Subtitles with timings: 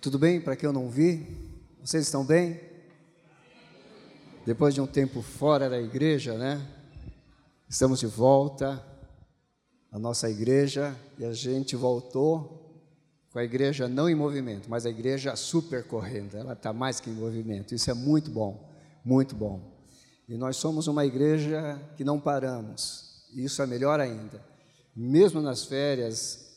[0.00, 1.26] Tudo bem para quem eu não vi?
[1.82, 2.60] Vocês estão bem?
[4.46, 6.64] Depois de um tempo fora da igreja, né?
[7.68, 8.80] Estamos de volta
[9.90, 12.80] à nossa igreja e a gente voltou
[13.32, 16.36] com a igreja não em movimento, mas a igreja super correndo.
[16.36, 17.74] Ela está mais que em movimento.
[17.74, 18.72] Isso é muito bom,
[19.04, 19.60] muito bom.
[20.28, 23.26] E nós somos uma igreja que não paramos.
[23.34, 24.40] Isso é melhor ainda.
[24.94, 26.47] Mesmo nas férias,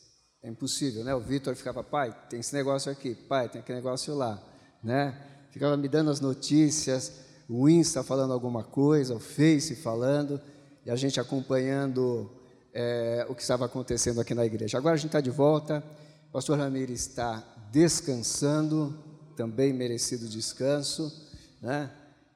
[0.42, 1.14] é impossível, né?
[1.14, 4.42] O Vitor ficava, pai, tem esse negócio aqui, pai, tem aquele negócio lá,
[4.82, 5.16] né?
[5.50, 7.12] Ficava me dando as notícias,
[7.48, 10.40] o Insta falando alguma coisa, o Face falando,
[10.84, 12.30] e a gente acompanhando
[12.72, 14.78] é, o que estava acontecendo aqui na igreja.
[14.78, 15.82] Agora a gente está de volta,
[16.28, 18.98] o pastor Ramires está descansando,
[19.36, 21.12] também merecido descanso,
[21.60, 21.90] né?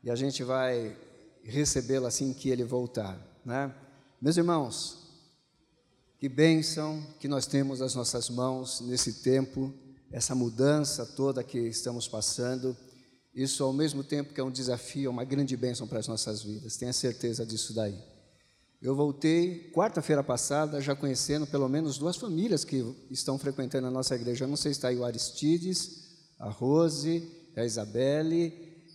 [0.05, 0.97] E a gente vai
[1.43, 3.75] recebê-lo assim que ele voltar, né?
[4.21, 5.06] Meus irmãos,
[6.19, 9.73] que bênção que nós temos nas nossas mãos nesse tempo,
[10.11, 12.77] essa mudança toda que estamos passando.
[13.35, 16.43] Isso, ao mesmo tempo que é um desafio, é uma grande bênção para as nossas
[16.43, 17.99] vidas, tenha certeza disso daí.
[18.81, 24.15] Eu voltei quarta-feira passada, já conhecendo pelo menos duas famílias que estão frequentando a nossa
[24.15, 24.45] igreja.
[24.45, 26.05] Eu não sei se está aí o Aristides,
[26.39, 28.53] a Rose, a Isabelle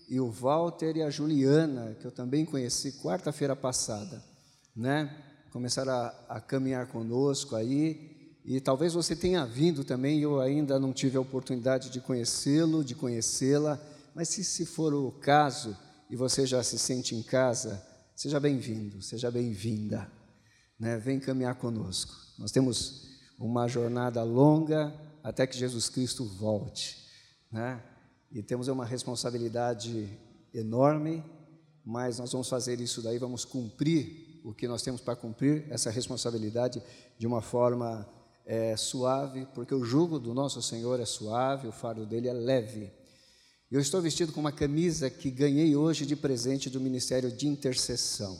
[0.08, 4.24] e o Walter e a Juliana, que eu também conheci quarta-feira passada,
[4.76, 5.31] né?
[5.52, 8.10] Começaram a, a caminhar conosco aí,
[8.44, 12.96] e talvez você tenha vindo também, eu ainda não tive a oportunidade de conhecê-lo, de
[12.96, 13.80] conhecê-la,
[14.16, 15.78] mas se, se for o caso
[16.10, 17.86] e você já se sente em casa,
[18.16, 20.10] seja bem-vindo, seja bem-vinda,
[20.80, 20.98] né?
[20.98, 22.16] vem caminhar conosco.
[22.40, 26.98] Nós temos uma jornada longa até que Jesus Cristo volte,
[27.52, 27.84] né?
[28.32, 30.10] e temos uma responsabilidade
[30.54, 31.24] enorme,
[31.86, 35.90] mas nós vamos fazer isso daí, vamos cumprir o que nós temos para cumprir essa
[35.90, 36.82] responsabilidade
[37.18, 38.08] de uma forma
[38.46, 42.92] é, suave, porque o jugo do nosso Senhor é suave, o fardo dele é leve.
[43.72, 48.38] Eu estou vestido com uma camisa que ganhei hoje de presente do Ministério de Intercessão.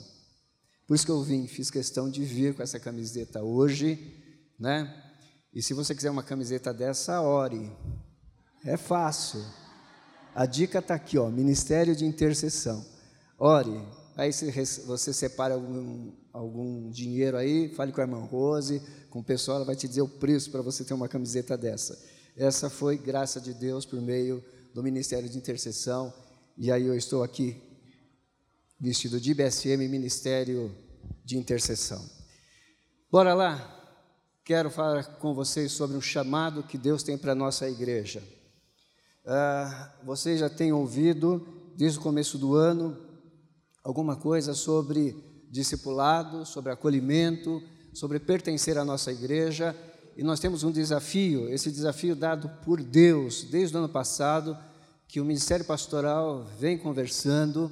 [0.86, 3.98] Por isso que eu vim, fiz questão de vir com essa camiseta hoje,
[4.58, 4.94] né?
[5.54, 7.70] E se você quiser uma camiseta dessa, ore.
[8.64, 9.42] É fácil.
[10.34, 12.84] A dica está aqui, ó, Ministério de Intercessão.
[13.38, 13.82] Ore,
[14.16, 19.56] Aí você separa algum, algum dinheiro aí, fale com a irmã Rose, com o pessoal,
[19.56, 21.98] ela vai te dizer o preço para você ter uma camiseta dessa.
[22.36, 24.42] Essa foi graça de Deus por meio
[24.74, 26.12] do Ministério de Intercessão.
[26.56, 27.60] E aí eu estou aqui
[28.78, 30.74] vestido de BSM, Ministério
[31.24, 32.04] de Intercessão.
[33.10, 33.78] Bora lá?
[34.44, 38.22] Quero falar com vocês sobre um chamado que Deus tem para a nossa igreja.
[39.24, 41.46] Ah, vocês já têm ouvido,
[41.76, 42.98] desde o começo do ano,
[43.82, 45.16] alguma coisa sobre
[45.50, 47.62] discipulado, sobre acolhimento,
[47.92, 49.76] sobre pertencer à nossa igreja.
[50.16, 54.56] E nós temos um desafio, esse desafio dado por Deus desde o ano passado,
[55.08, 57.70] que o Ministério Pastoral vem conversando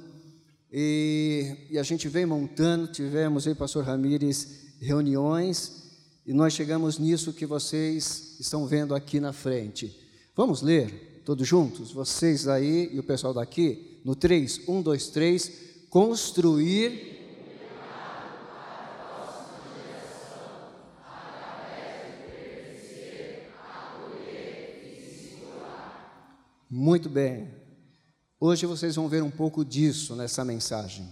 [0.71, 2.87] e, e a gente vem montando.
[2.87, 5.81] Tivemos, o pastor Ramires, reuniões
[6.25, 9.95] e nós chegamos nisso que vocês estão vendo aqui na frente.
[10.35, 11.91] Vamos ler todos juntos?
[11.91, 17.11] Vocês aí e o pessoal daqui, no 3, 1, 2, 3 construir
[26.73, 27.53] Muito bem.
[28.39, 31.05] Hoje vocês vão ver um pouco disso nessa mensagem.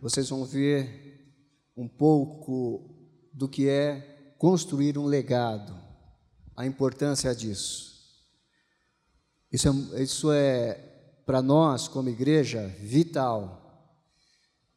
[0.00, 1.34] Vocês vão ver
[1.76, 2.88] um pouco
[3.32, 5.76] do que é construir um legado,
[6.56, 7.98] a importância disso.
[9.50, 10.87] Isso é, isso é
[11.28, 13.92] para nós, como igreja, vital.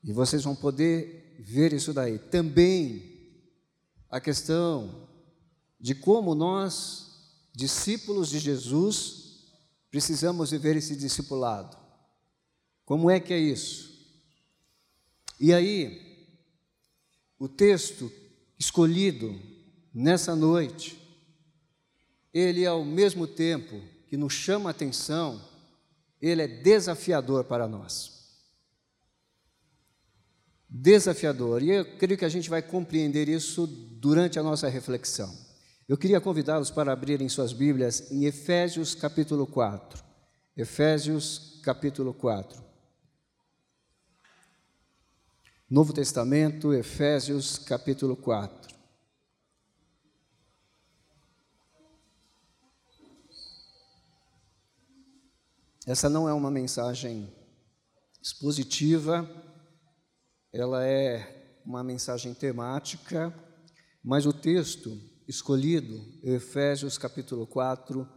[0.03, 2.19] E vocês vão poder ver isso daí.
[2.19, 3.39] Também
[4.09, 5.07] a questão
[5.79, 7.09] de como nós,
[7.55, 9.45] discípulos de Jesus,
[9.89, 11.77] precisamos viver esse discipulado.
[12.83, 13.89] Como é que é isso?
[15.39, 16.27] E aí,
[17.39, 18.11] o texto
[18.59, 19.39] escolhido
[19.93, 20.99] nessa noite,
[22.33, 25.49] ele ao mesmo tempo que nos chama a atenção,
[26.21, 28.21] ele é desafiador para nós.
[30.69, 31.63] Desafiador.
[31.63, 35.35] E eu creio que a gente vai compreender isso durante a nossa reflexão.
[35.87, 40.01] Eu queria convidá-los para abrirem suas Bíblias em Efésios capítulo 4.
[40.55, 42.63] Efésios capítulo 4.
[45.69, 48.60] Novo Testamento, Efésios capítulo 4.
[55.91, 57.29] Essa não é uma mensagem
[58.23, 59.29] expositiva,
[60.53, 63.37] ela é uma mensagem temática,
[64.01, 64.97] mas o texto
[65.27, 68.07] escolhido, Efésios capítulo 4,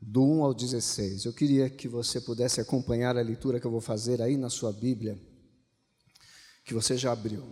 [0.00, 1.26] do 1 ao 16.
[1.26, 4.72] Eu queria que você pudesse acompanhar a leitura que eu vou fazer aí na sua
[4.72, 5.16] Bíblia,
[6.64, 7.44] que você já abriu.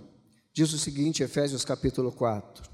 [0.53, 2.69] Diz o seguinte, Efésios capítulo 4.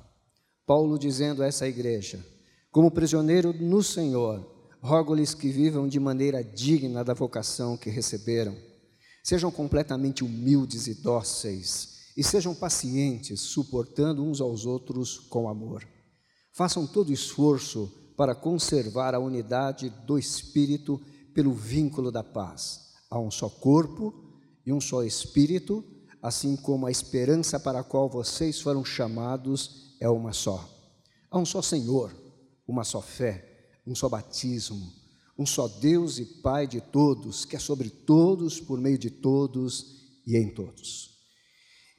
[0.64, 2.25] Paulo dizendo a essa igreja:
[2.70, 8.56] Como prisioneiro no Senhor, rogo-lhes que vivam de maneira digna da vocação que receberam.
[9.22, 15.86] Sejam completamente humildes e dóceis, e sejam pacientes, suportando uns aos outros com amor.
[16.52, 21.00] Façam todo esforço para conservar a unidade do Espírito
[21.34, 22.88] pelo vínculo da paz.
[23.08, 24.12] Há um só corpo
[24.66, 25.84] e um só Espírito,
[26.20, 30.69] assim como a esperança para a qual vocês foram chamados é uma só.
[31.30, 32.12] Há um só Senhor,
[32.66, 33.47] uma só fé,
[33.88, 34.93] um só batismo,
[35.38, 39.96] um só Deus e Pai de todos, que é sobre todos, por meio de todos
[40.26, 41.17] e em todos.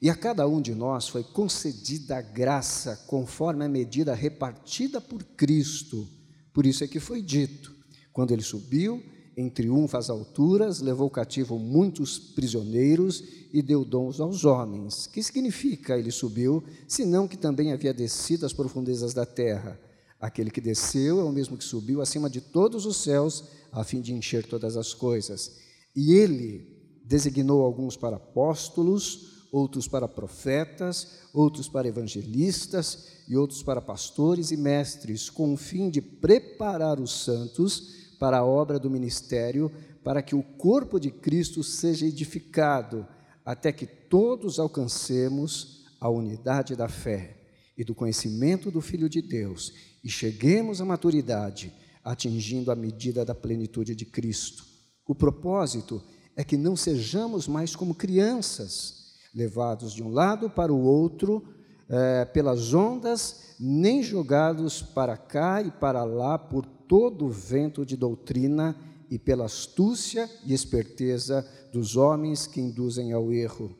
[0.00, 5.22] E a cada um de nós foi concedida a graça conforme a medida repartida por
[5.22, 6.08] Cristo.
[6.54, 7.74] Por isso é que foi dito:
[8.12, 9.02] quando ele subiu
[9.36, 13.22] em triunfo às alturas, levou cativo muitos prisioneiros
[13.52, 15.06] e deu dons aos homens.
[15.06, 19.78] Que significa ele subiu, senão que também havia descido às profundezas da terra?
[20.20, 24.02] Aquele que desceu é o mesmo que subiu acima de todos os céus, a fim
[24.02, 25.56] de encher todas as coisas.
[25.96, 33.80] E ele designou alguns para apóstolos, outros para profetas, outros para evangelistas e outros para
[33.80, 39.72] pastores e mestres, com o fim de preparar os santos para a obra do ministério,
[40.04, 43.06] para que o corpo de Cristo seja edificado,
[43.42, 47.39] até que todos alcancemos a unidade da fé
[47.76, 49.72] e do conhecimento do Filho de Deus
[50.02, 51.72] e cheguemos à maturidade,
[52.02, 54.64] atingindo a medida da plenitude de Cristo.
[55.06, 56.02] O propósito
[56.36, 61.42] é que não sejamos mais como crianças levados de um lado para o outro
[61.88, 67.96] é, pelas ondas, nem jogados para cá e para lá por todo o vento de
[67.96, 68.76] doutrina
[69.10, 73.76] e pela astúcia e esperteza dos homens que induzem ao erro.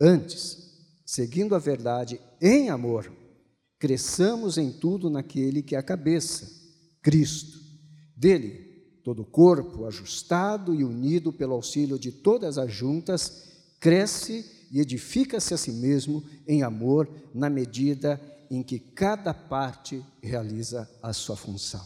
[0.00, 0.58] Antes,
[1.04, 3.12] seguindo a verdade em amor,
[3.82, 6.48] cresçamos em tudo naquele que é a cabeça,
[7.02, 7.58] Cristo.
[8.16, 13.42] Dele, todo o corpo, ajustado e unido pelo auxílio de todas as juntas,
[13.80, 20.88] cresce e edifica-se a si mesmo em amor, na medida em que cada parte realiza
[21.02, 21.84] a sua função.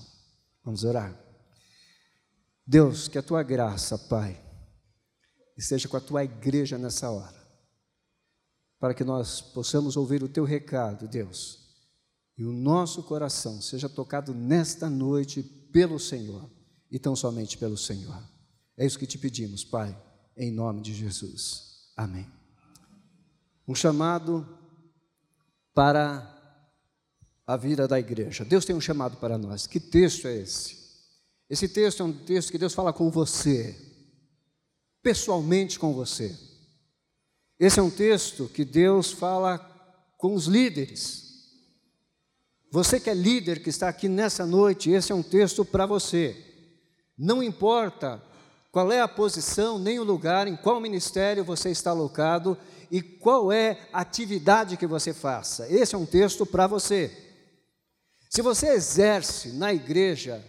[0.62, 1.18] Vamos orar.
[2.66, 4.38] Deus, que a tua graça, Pai,
[5.56, 7.42] esteja com a tua igreja nessa hora,
[8.78, 11.64] para que nós possamos ouvir o teu recado, Deus,
[12.36, 16.50] e o nosso coração seja tocado nesta noite pelo Senhor
[16.90, 18.22] e tão somente pelo Senhor.
[18.76, 19.96] É isso que te pedimos, Pai,
[20.36, 21.90] em nome de Jesus.
[21.96, 22.36] Amém
[23.66, 24.46] um chamado
[25.74, 26.32] para
[27.46, 28.44] a vida da igreja.
[28.44, 29.66] Deus tem um chamado para nós.
[29.66, 30.86] Que texto é esse?
[31.48, 33.76] Esse texto é um texto que Deus fala com você,
[35.02, 36.36] pessoalmente com você.
[37.58, 39.58] Esse é um texto que Deus fala
[40.16, 41.25] com os líderes.
[42.70, 46.36] Você que é líder, que está aqui nessa noite, esse é um texto para você.
[47.16, 48.22] Não importa
[48.72, 52.58] qual é a posição, nem o lugar, em qual ministério você está alocado,
[52.90, 55.66] e qual é a atividade que você faça.
[55.72, 57.10] Esse é um texto para você.
[58.30, 60.44] Se você exerce na igreja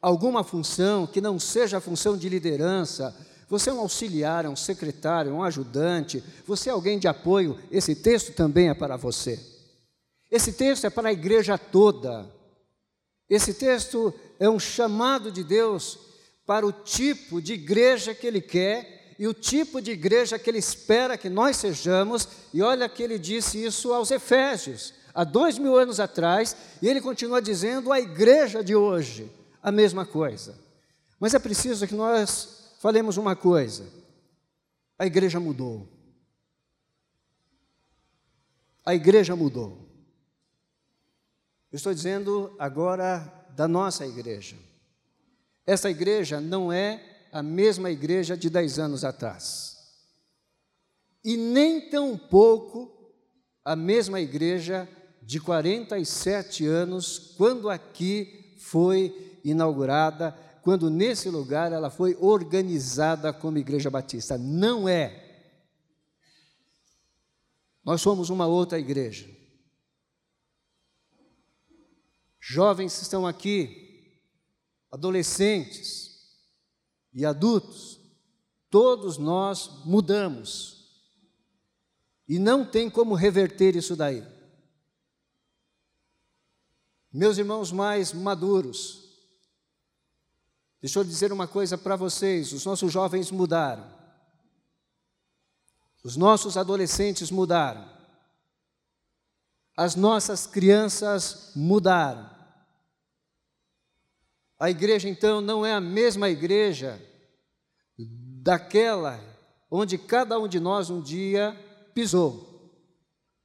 [0.00, 3.14] alguma função que não seja a função de liderança,
[3.48, 7.58] você é um auxiliar, é um secretário, é um ajudante, você é alguém de apoio,
[7.70, 9.51] esse texto também é para você.
[10.32, 12.28] Esse texto é para a igreja toda.
[13.30, 15.96] Esse texto é um chamado de Deus
[16.44, 20.58] para o tipo de igreja que Ele quer e o tipo de igreja que ele
[20.58, 25.76] espera que nós sejamos, e olha que ele disse isso aos Efésios, há dois mil
[25.76, 29.30] anos atrás, e ele continua dizendo à igreja de hoje
[29.62, 30.58] a mesma coisa.
[31.20, 33.84] Mas é preciso que nós falemos uma coisa:
[34.98, 35.88] a igreja mudou.
[38.84, 39.91] A igreja mudou.
[41.72, 44.56] Eu estou dizendo agora da nossa igreja.
[45.66, 49.78] Essa igreja não é a mesma igreja de dez anos atrás.
[51.24, 53.10] E nem tão pouco
[53.64, 54.86] a mesma igreja
[55.22, 63.88] de 47 anos, quando aqui foi inaugurada, quando nesse lugar ela foi organizada como Igreja
[63.88, 64.36] Batista.
[64.36, 65.46] Não é.
[67.82, 69.41] Nós somos uma outra igreja.
[72.44, 74.20] Jovens estão aqui,
[74.90, 76.10] adolescentes,
[77.14, 78.00] e adultos,
[78.68, 80.82] todos nós mudamos.
[82.26, 84.26] E não tem como reverter isso daí.
[87.12, 89.02] Meus irmãos mais maduros,
[90.82, 93.88] Deixa eu dizer uma coisa para vocês: os nossos jovens mudaram,
[96.02, 97.88] os nossos adolescentes mudaram,
[99.76, 102.30] as nossas crianças mudaram.
[104.58, 107.00] A igreja, então, não é a mesma igreja
[107.98, 109.20] daquela
[109.70, 111.58] onde cada um de nós um dia
[111.94, 112.52] pisou.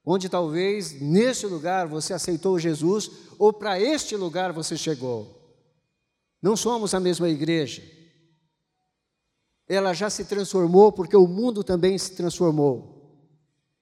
[0.05, 5.37] Onde talvez neste lugar você aceitou Jesus, ou para este lugar você chegou.
[6.41, 7.81] Não somos a mesma igreja.
[9.67, 12.96] Ela já se transformou porque o mundo também se transformou.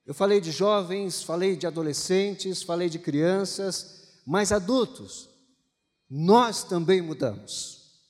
[0.06, 5.28] Eu falei de jovens, falei de adolescentes, falei de crianças, mas adultos,
[6.08, 8.06] nós também mudamos.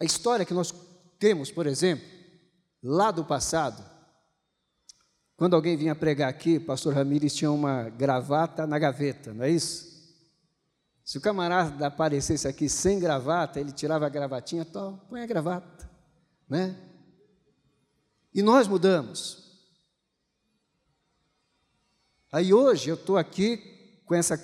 [0.00, 0.72] A história que nós
[1.18, 2.08] temos, por exemplo,
[2.82, 3.84] lá do passado,
[5.36, 9.90] quando alguém vinha pregar aqui, pastor Ramires tinha uma gravata na gaveta, não é isso?
[11.04, 15.90] Se o camarada aparecesse aqui sem gravata, ele tirava a gravatinha, tal, põe a gravata,
[16.48, 16.89] né?
[18.32, 19.40] E nós mudamos.
[22.32, 24.38] Aí hoje eu estou aqui com essa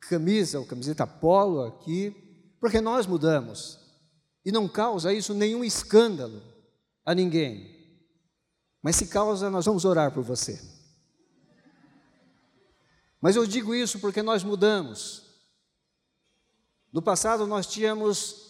[0.00, 2.14] camisa, ou camiseta polo aqui,
[2.60, 3.78] porque nós mudamos.
[4.44, 6.42] E não causa isso nenhum escândalo
[7.04, 7.76] a ninguém.
[8.82, 10.60] Mas se causa, nós vamos orar por você.
[13.20, 15.24] Mas eu digo isso porque nós mudamos.
[16.92, 18.47] No passado nós tínhamos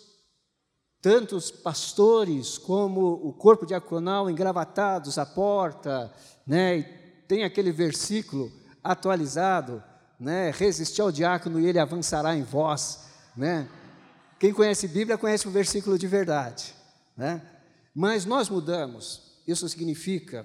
[1.00, 6.12] tantos pastores como o corpo diaconal engravatados à porta,
[6.46, 6.78] né?
[6.78, 6.82] E
[7.28, 8.50] tem aquele versículo
[8.82, 9.82] atualizado,
[10.18, 10.50] né?
[10.50, 13.68] Resistir ao diácono e ele avançará em vós, né?
[14.38, 16.74] Quem conhece Bíblia conhece o versículo de verdade,
[17.16, 17.42] né?
[17.94, 19.40] Mas nós mudamos.
[19.46, 20.44] Isso significa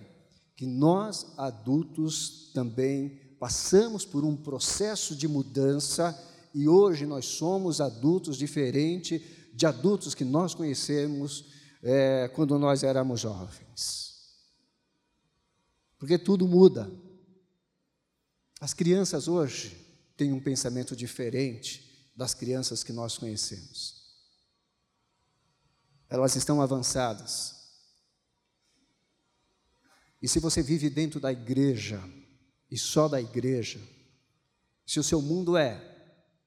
[0.56, 6.18] que nós adultos também passamos por um processo de mudança
[6.54, 11.46] e hoje nós somos adultos diferente de adultos que nós conhecemos
[11.82, 14.14] é, quando nós éramos jovens.
[15.98, 16.92] Porque tudo muda.
[18.60, 19.78] As crianças hoje
[20.18, 24.04] têm um pensamento diferente das crianças que nós conhecemos.
[26.10, 27.56] Elas estão avançadas.
[30.22, 32.02] E se você vive dentro da igreja,
[32.70, 33.80] e só da igreja,
[34.86, 35.92] se o seu mundo é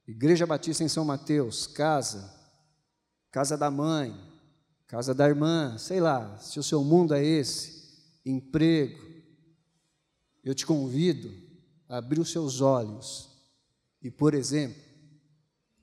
[0.07, 2.33] Igreja Batista em São Mateus, casa,
[3.37, 4.19] casa da mãe,
[4.87, 7.85] casa da irmã, sei lá, se o seu mundo é esse,
[8.25, 8.99] emprego,
[10.43, 11.31] eu te convido
[11.87, 13.29] a abrir os seus olhos
[14.01, 14.81] e, por exemplo,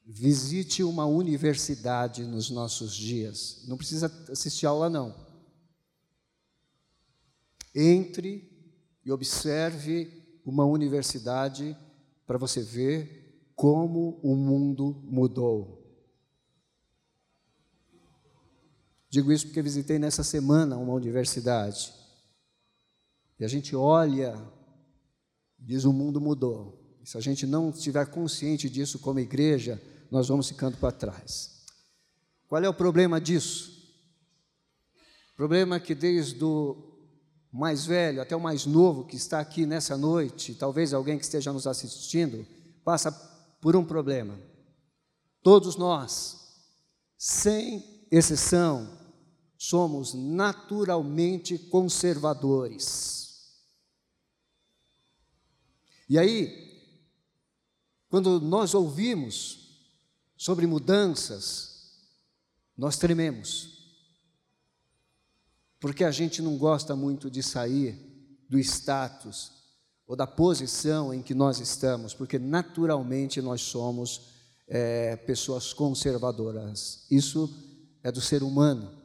[0.05, 3.63] Visite uma universidade nos nossos dias.
[3.67, 5.15] Não precisa assistir aula, não.
[7.73, 8.51] Entre
[9.05, 11.77] e observe uma universidade
[12.27, 15.82] para você ver como o mundo mudou.
[19.13, 21.93] Digo isso porque visitei nessa semana uma universidade.
[23.39, 24.35] E a gente olha,
[25.59, 26.97] diz o mundo mudou.
[26.99, 29.79] E se a gente não estiver consciente disso como igreja,
[30.09, 31.63] nós vamos ficando para trás.
[32.47, 33.93] Qual é o problema disso?
[35.33, 36.75] O problema é que desde o
[37.51, 41.53] mais velho até o mais novo que está aqui nessa noite, talvez alguém que esteja
[41.53, 42.47] nos assistindo,
[42.83, 43.11] passa
[43.61, 44.35] por um problema.
[45.43, 46.65] Todos nós,
[47.15, 49.02] sem exceção,
[49.65, 53.53] somos naturalmente conservadores.
[56.09, 56.83] E aí,
[58.09, 59.79] quando nós ouvimos
[60.35, 61.93] sobre mudanças,
[62.77, 63.95] nós trememos.
[65.79, 69.53] Porque a gente não gosta muito de sair do status
[70.05, 74.23] ou da posição em que nós estamos, porque naturalmente nós somos
[74.67, 77.05] é, pessoas conservadoras.
[77.09, 77.49] Isso
[78.03, 79.02] é do ser humano.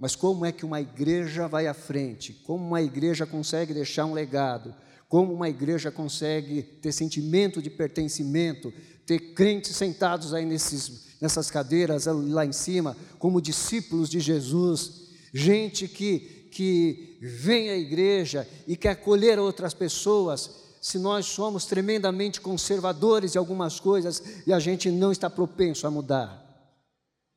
[0.00, 2.32] Mas como é que uma igreja vai à frente?
[2.32, 4.74] Como uma igreja consegue deixar um legado?
[5.06, 8.72] Como uma igreja consegue ter sentimento de pertencimento,
[9.04, 15.86] ter crentes sentados aí nesses, nessas cadeiras lá em cima, como discípulos de Jesus, gente
[15.86, 23.34] que, que vem à igreja e quer acolher outras pessoas, se nós somos tremendamente conservadores
[23.34, 26.42] em algumas coisas e a gente não está propenso a mudar.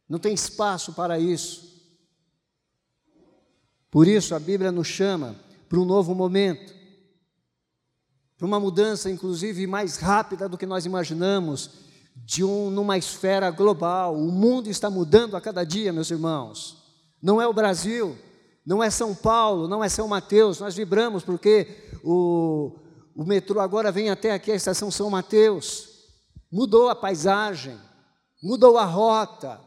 [0.08, 1.72] Não tem espaço para isso.
[3.93, 5.38] Por isso a Bíblia nos chama
[5.69, 6.83] para um novo momento
[8.43, 11.69] para uma mudança, inclusive, mais rápida do que nós imaginamos,
[12.13, 14.17] de um, numa esfera global.
[14.17, 16.83] O mundo está mudando a cada dia, meus irmãos.
[17.21, 18.17] Não é o Brasil,
[18.65, 20.59] não é São Paulo, não é São Mateus.
[20.59, 22.77] Nós vibramos porque o,
[23.15, 25.88] o metrô agora vem até aqui a estação São Mateus.
[26.51, 27.77] mudou a paisagem,
[28.41, 29.57] mudou a rota.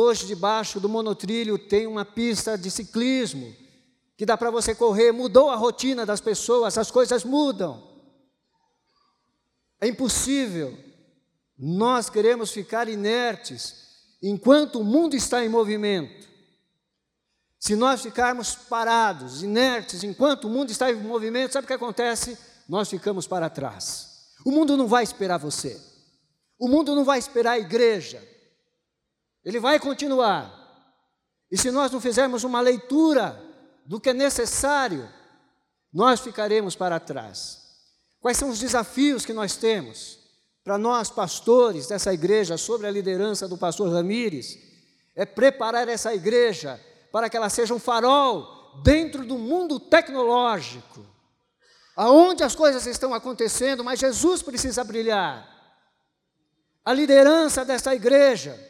[0.00, 3.52] Hoje, debaixo do monotrilho, tem uma pista de ciclismo
[4.16, 5.10] que dá para você correr.
[5.10, 7.82] Mudou a rotina das pessoas, as coisas mudam.
[9.80, 10.78] É impossível
[11.58, 13.74] nós queremos ficar inertes
[14.22, 16.28] enquanto o mundo está em movimento.
[17.58, 22.38] Se nós ficarmos parados, inertes, enquanto o mundo está em movimento, sabe o que acontece?
[22.68, 24.28] Nós ficamos para trás.
[24.46, 25.76] O mundo não vai esperar você.
[26.56, 28.37] O mundo não vai esperar a igreja.
[29.48, 30.52] Ele vai continuar.
[31.50, 33.42] E se nós não fizermos uma leitura
[33.86, 35.08] do que é necessário,
[35.90, 37.62] nós ficaremos para trás.
[38.20, 40.18] Quais são os desafios que nós temos?
[40.62, 44.58] Para nós, pastores dessa igreja, sobre a liderança do pastor Ramires,
[45.16, 46.78] é preparar essa igreja
[47.10, 51.06] para que ela seja um farol dentro do mundo tecnológico,
[51.96, 55.48] aonde as coisas estão acontecendo, mas Jesus precisa brilhar.
[56.84, 58.68] A liderança dessa igreja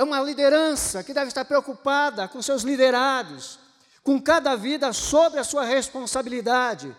[0.00, 3.58] é uma liderança que deve estar preocupada com seus liderados,
[4.02, 6.96] com cada vida sobre a sua responsabilidade.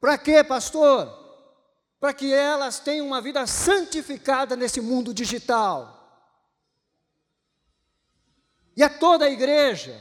[0.00, 1.08] Para quê, pastor?
[2.00, 6.26] Para que elas tenham uma vida santificada nesse mundo digital.
[8.76, 9.96] E a toda a igreja,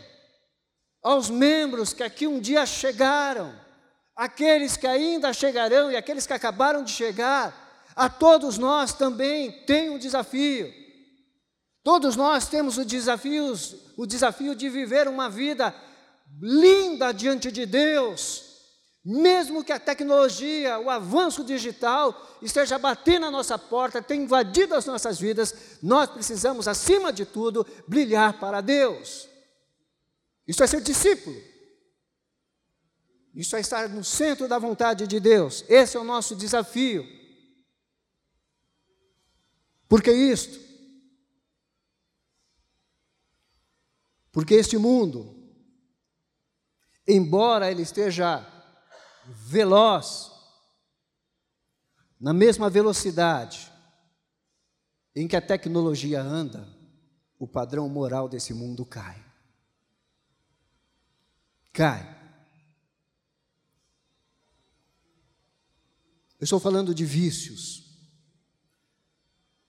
[1.03, 3.53] aos membros que aqui um dia chegaram,
[4.15, 9.91] aqueles que ainda chegarão e aqueles que acabaram de chegar, a todos nós também tem
[9.91, 10.80] um desafio.
[11.83, 13.53] Todos nós temos o desafio,
[13.97, 15.73] o desafio de viver uma vida
[16.39, 18.51] linda diante de Deus,
[19.03, 24.85] mesmo que a tecnologia, o avanço digital esteja batendo na nossa porta, tenha invadido as
[24.85, 29.27] nossas vidas, nós precisamos, acima de tudo, brilhar para Deus.
[30.47, 31.35] Isso é ser discípulo.
[33.33, 35.63] Isso é estar no centro da vontade de Deus.
[35.67, 37.05] Esse é o nosso desafio.
[39.87, 40.70] Por que isto?
[44.31, 45.35] Porque este mundo,
[47.07, 48.47] embora ele esteja
[49.25, 50.31] veloz,
[52.19, 53.71] na mesma velocidade
[55.15, 56.67] em que a tecnologia anda,
[57.37, 59.21] o padrão moral desse mundo cai.
[61.73, 62.21] Cai.
[66.39, 67.81] Eu estou falando de vícios.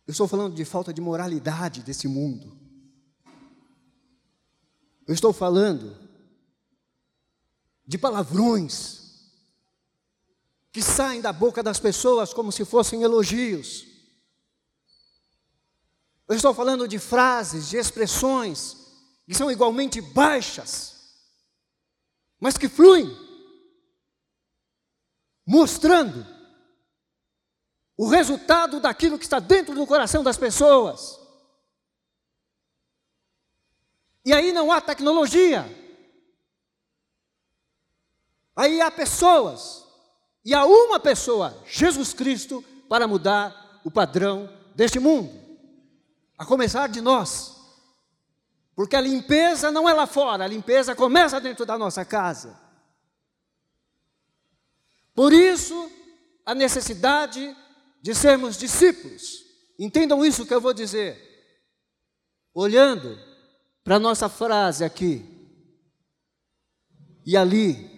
[0.06, 2.61] Eu estou falando de falta de moralidade desse mundo.
[5.12, 5.94] Eu estou falando
[7.86, 9.28] de palavrões
[10.72, 13.84] que saem da boca das pessoas como se fossem elogios.
[16.26, 18.74] Eu estou falando de frases, de expressões
[19.26, 21.12] que são igualmente baixas,
[22.40, 23.14] mas que fluem,
[25.46, 26.26] mostrando
[27.98, 31.21] o resultado daquilo que está dentro do coração das pessoas.
[34.24, 35.66] E aí não há tecnologia,
[38.54, 39.84] aí há pessoas
[40.44, 45.32] e há uma pessoa, Jesus Cristo, para mudar o padrão deste mundo,
[46.38, 47.56] a começar de nós.
[48.74, 52.58] Porque a limpeza não é lá fora, a limpeza começa dentro da nossa casa.
[55.14, 55.90] Por isso,
[56.44, 57.56] a necessidade
[58.00, 59.44] de sermos discípulos.
[59.78, 61.20] Entendam isso que eu vou dizer.
[62.54, 63.18] Olhando
[63.82, 65.28] para a nossa frase aqui
[67.24, 67.92] e ali,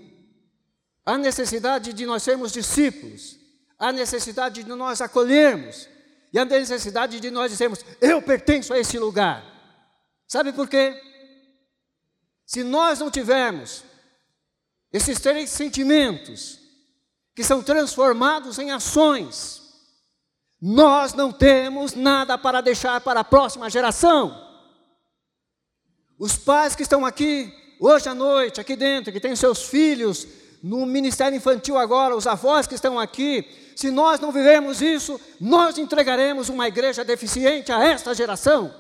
[1.07, 3.39] Há necessidade de nós sermos discípulos,
[3.79, 5.89] há necessidade de nós acolhermos,
[6.33, 9.45] e há necessidade de nós dizermos: Eu pertenço a esse lugar.
[10.27, 10.99] Sabe por quê?
[12.47, 13.85] Se nós não tivermos
[14.91, 16.59] esses três sentimentos,
[17.35, 19.63] que são transformados em ações,
[20.61, 24.44] nós não temos nada para deixar para a próxima geração.
[26.19, 30.27] Os pais que estão aqui hoje à noite, aqui dentro, que têm seus filhos
[30.63, 33.47] no ministério infantil agora, os avós que estão aqui,
[33.77, 38.75] se nós não vivermos isso, nós entregaremos uma igreja deficiente a esta geração.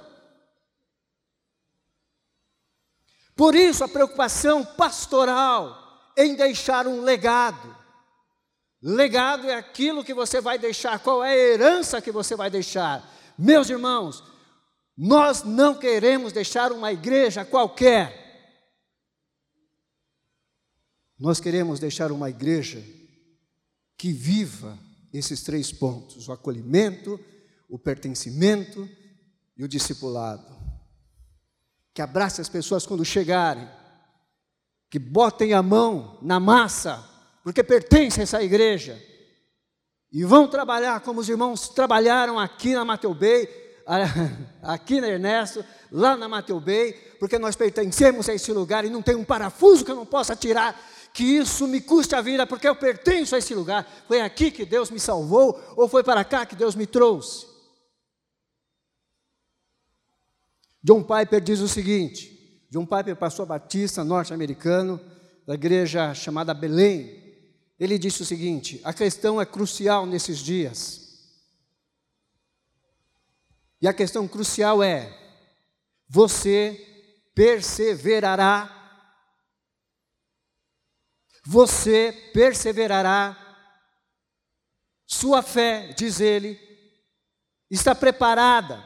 [3.36, 7.76] Por isso a preocupação pastoral em deixar um legado.
[8.80, 13.02] Legado é aquilo que você vai deixar, qual é a herança que você vai deixar.
[13.36, 14.22] Meus irmãos,
[14.96, 18.22] nós não queremos deixar uma igreja qualquer.
[21.18, 22.84] Nós queremos deixar uma igreja
[23.96, 24.78] que viva
[25.12, 27.18] esses três pontos: o acolhimento,
[27.68, 28.88] o pertencimento
[29.56, 30.54] e o discipulado.
[31.92, 33.68] Que abrace as pessoas quando chegarem,
[34.90, 37.04] que botem a mão na massa,
[37.42, 39.00] porque pertence a essa igreja,
[40.12, 43.63] e vão trabalhar como os irmãos trabalharam aqui na Mateu Bay,
[44.62, 49.02] aqui na Ernesto, lá na Mateu Bay, porque nós pertencemos a esse lugar e não
[49.02, 50.80] tem um parafuso que eu não possa tirar,
[51.12, 53.86] que isso me custe a vida, porque eu pertenço a esse lugar.
[54.08, 57.46] Foi aqui que Deus me salvou, ou foi para cá que Deus me trouxe?
[60.82, 65.00] John Piper diz o seguinte: John Piper, pastor batista norte-americano,
[65.46, 67.22] da igreja chamada Belém,
[67.78, 71.03] ele disse o seguinte: a questão é crucial nesses dias.
[73.84, 75.14] E a questão crucial é:
[76.08, 76.72] você
[77.34, 78.70] perseverará?
[81.44, 83.36] Você perseverará?
[85.06, 86.58] Sua fé, diz ele,
[87.70, 88.82] está preparada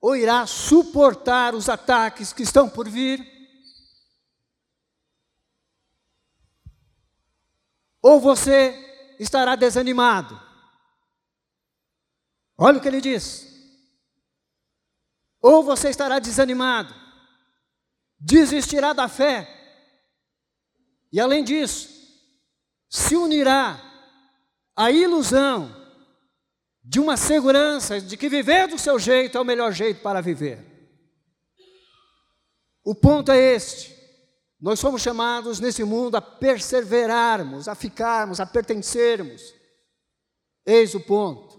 [0.00, 3.24] ou irá suportar os ataques que estão por vir?
[8.02, 10.36] Ou você estará desanimado?
[12.56, 13.47] Olha o que ele diz.
[15.40, 16.94] Ou você estará desanimado,
[18.18, 19.54] desistirá da fé,
[21.12, 21.88] e além disso,
[22.88, 23.80] se unirá
[24.76, 25.74] à ilusão
[26.82, 30.64] de uma segurança de que viver do seu jeito é o melhor jeito para viver.
[32.84, 33.94] O ponto é este:
[34.60, 39.54] nós somos chamados nesse mundo a perseverarmos, a ficarmos, a pertencermos.
[40.64, 41.58] Eis o ponto.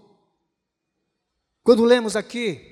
[1.62, 2.69] Quando lemos aqui,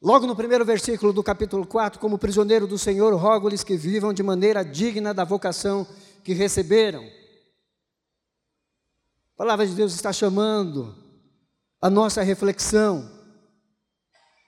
[0.00, 4.22] Logo no primeiro versículo do capítulo 4, como prisioneiro do Senhor, rogo-lhes que vivam de
[4.22, 5.84] maneira digna da vocação
[6.22, 7.04] que receberam.
[9.34, 10.96] A palavra de Deus está chamando
[11.80, 13.10] a nossa reflexão,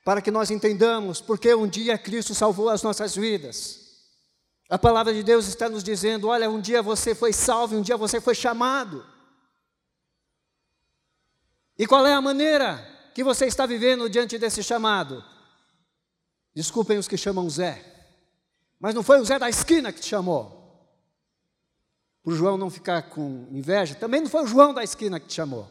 [0.05, 3.91] para que nós entendamos porque um dia Cristo salvou as nossas vidas.
[4.69, 7.97] A palavra de Deus está nos dizendo: olha, um dia você foi salvo, um dia
[7.97, 9.05] você foi chamado.
[11.77, 12.79] E qual é a maneira
[13.13, 15.25] que você está vivendo diante desse chamado?
[16.55, 17.85] Desculpem os que chamam Zé,
[18.79, 20.59] mas não foi o Zé da esquina que te chamou.
[22.23, 25.29] Para o João não ficar com inveja, também não foi o João da esquina que
[25.29, 25.69] te chamou.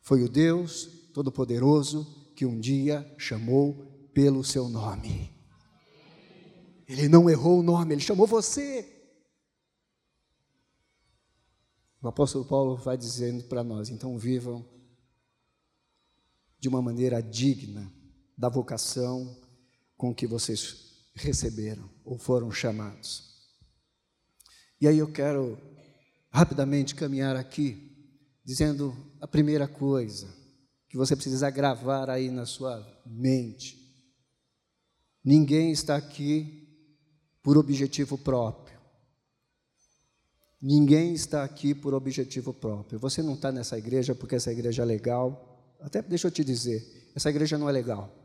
[0.00, 5.32] Foi o Deus Todo-Poderoso que um dia chamou pelo seu nome.
[6.88, 9.00] Ele não errou o nome, ele chamou você.
[12.02, 14.66] O apóstolo Paulo vai dizendo para nós: então vivam
[16.58, 17.99] de uma maneira digna
[18.40, 19.36] da vocação
[19.98, 23.50] com que vocês receberam ou foram chamados.
[24.80, 25.58] E aí eu quero
[26.30, 27.94] rapidamente caminhar aqui,
[28.42, 30.26] dizendo a primeira coisa
[30.88, 33.78] que você precisa gravar aí na sua mente.
[35.22, 36.66] Ninguém está aqui
[37.42, 38.80] por objetivo próprio.
[40.62, 42.98] Ninguém está aqui por objetivo próprio.
[42.98, 45.76] Você não está nessa igreja porque essa igreja é legal.
[45.78, 48.19] Até deixa eu te dizer, essa igreja não é legal.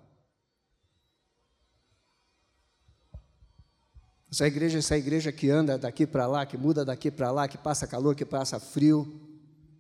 [4.36, 7.58] Essa igreja, essa igreja que anda daqui para lá, que muda daqui para lá, que
[7.58, 9.18] passa calor, que passa frio,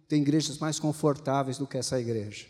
[0.08, 2.48] tem igrejas mais confortáveis do que essa igreja.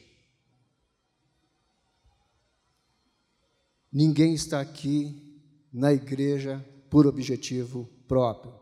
[3.92, 5.42] Ninguém está aqui
[5.74, 8.54] na igreja por objetivo próprio.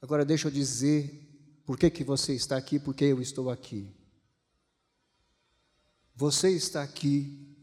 [0.00, 3.92] Agora deixa eu dizer por que, que você está aqui, por que eu estou aqui.
[6.14, 7.56] Você está aqui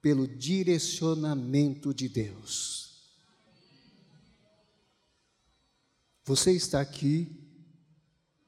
[0.00, 2.85] pelo direcionamento de Deus.
[6.26, 7.28] Você está aqui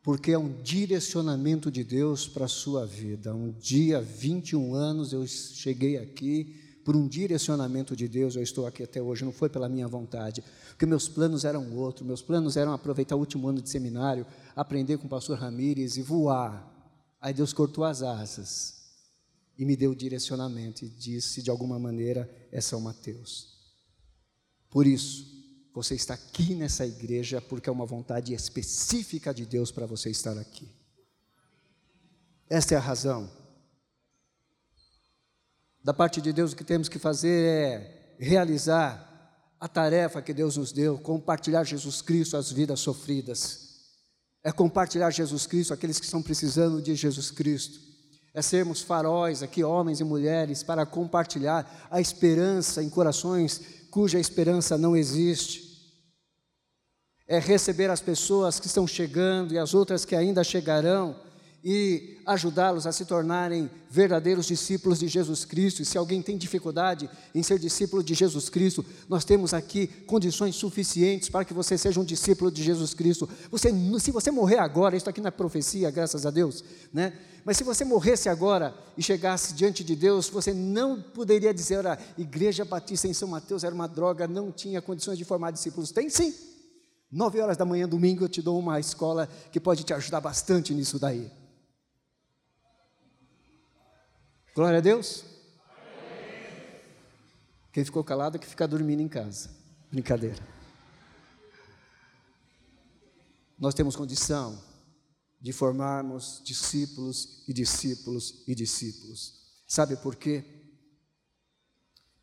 [0.02, 3.32] porque é um direcionamento de Deus para a sua vida.
[3.32, 8.82] Um dia, 21 anos, eu cheguei aqui por um direcionamento de Deus, eu estou aqui
[8.82, 12.72] até hoje, não foi pela minha vontade, porque meus planos eram outros, meus planos eram
[12.72, 16.68] aproveitar o último ano de seminário, aprender com o pastor Ramírez e voar.
[17.20, 18.74] Aí Deus cortou as asas
[19.56, 23.56] e me deu o direcionamento e disse, de alguma maneira, é São Mateus.
[24.70, 25.37] Por isso,
[25.78, 30.36] você está aqui nessa igreja porque é uma vontade específica de Deus para você estar
[30.36, 30.68] aqui.
[32.50, 33.30] Esta é a razão.
[35.84, 39.06] Da parte de Deus, o que temos que fazer é realizar
[39.60, 43.68] a tarefa que Deus nos deu, compartilhar Jesus Cristo às vidas sofridas.
[44.42, 47.78] É compartilhar Jesus Cristo aqueles que estão precisando de Jesus Cristo.
[48.34, 53.60] É sermos faróis aqui, homens e mulheres, para compartilhar a esperança em corações
[53.92, 55.67] cuja esperança não existe
[57.28, 61.14] é receber as pessoas que estão chegando e as outras que ainda chegarão
[61.62, 65.82] e ajudá-los a se tornarem verdadeiros discípulos de Jesus Cristo.
[65.82, 70.54] E se alguém tem dificuldade em ser discípulo de Jesus Cristo, nós temos aqui condições
[70.56, 73.28] suficientes para que você seja um discípulo de Jesus Cristo.
[73.50, 77.12] Você, se você morrer agora, isso aqui na profecia, graças a Deus, né?
[77.44, 81.98] Mas se você morresse agora e chegasse diante de Deus, você não poderia dizer, a
[82.16, 85.90] Igreja Batista em São Mateus era uma droga, não tinha condições de formar discípulos.
[85.90, 86.34] Tem sim.
[87.10, 90.74] Nove horas da manhã, domingo, eu te dou uma escola que pode te ajudar bastante
[90.74, 91.30] nisso daí.
[94.54, 95.24] Glória a Deus.
[97.72, 99.50] Quem ficou calado é que fica dormindo em casa.
[99.90, 100.46] Brincadeira.
[103.58, 104.62] Nós temos condição
[105.40, 109.62] de formarmos discípulos e discípulos e discípulos.
[109.66, 110.44] Sabe por quê?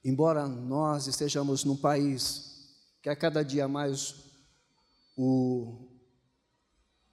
[0.03, 2.69] Embora nós estejamos num país
[3.01, 4.24] que a cada dia mais
[5.15, 5.87] o,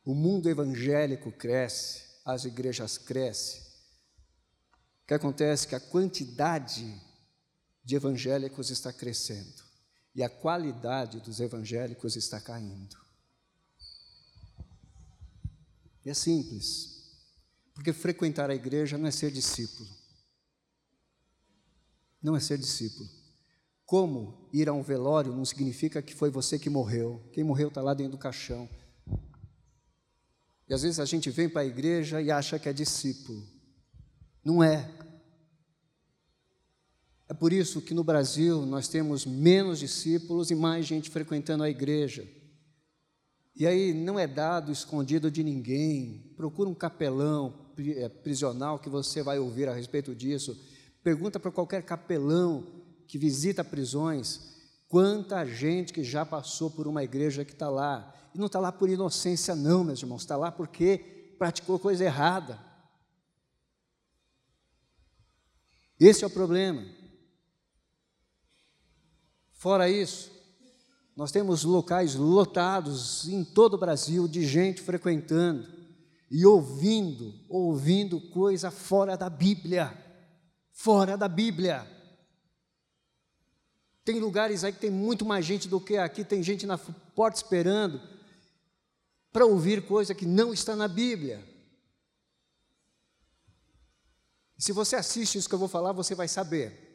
[0.04, 3.60] o mundo evangélico cresce, as igrejas crescem,
[5.02, 7.00] o que acontece é que a quantidade
[7.84, 9.62] de evangélicos está crescendo
[10.14, 12.96] e a qualidade dos evangélicos está caindo.
[16.04, 16.92] E é simples,
[17.74, 19.88] porque frequentar a igreja não é ser discípulo.
[22.22, 23.08] Não é ser discípulo.
[23.92, 27.20] Como ir a um velório não significa que foi você que morreu.
[27.30, 28.66] Quem morreu está lá dentro do caixão.
[30.66, 33.46] E às vezes a gente vem para a igreja e acha que é discípulo.
[34.42, 34.90] Não é.
[37.28, 41.68] É por isso que no Brasil nós temos menos discípulos e mais gente frequentando a
[41.68, 42.26] igreja.
[43.54, 46.32] E aí não é dado escondido de ninguém.
[46.34, 50.58] Procura um capelão é, prisional que você vai ouvir a respeito disso.
[51.04, 52.80] Pergunta para qualquer capelão
[53.12, 54.40] que visita prisões
[54.88, 58.10] quanta gente que já passou por uma igreja que está lá.
[58.34, 62.58] E não está lá por inocência, não, meus irmãos, está lá porque praticou coisa errada.
[66.00, 66.86] Esse é o problema.
[69.50, 70.32] Fora isso,
[71.14, 75.68] nós temos locais lotados em todo o Brasil de gente frequentando
[76.30, 79.92] e ouvindo, ouvindo coisa fora da Bíblia.
[80.72, 82.00] Fora da Bíblia.
[84.04, 87.36] Tem lugares aí que tem muito mais gente do que aqui, tem gente na porta
[87.36, 88.00] esperando
[89.32, 91.42] para ouvir coisa que não está na Bíblia.
[94.58, 96.92] Se você assiste isso que eu vou falar, você vai saber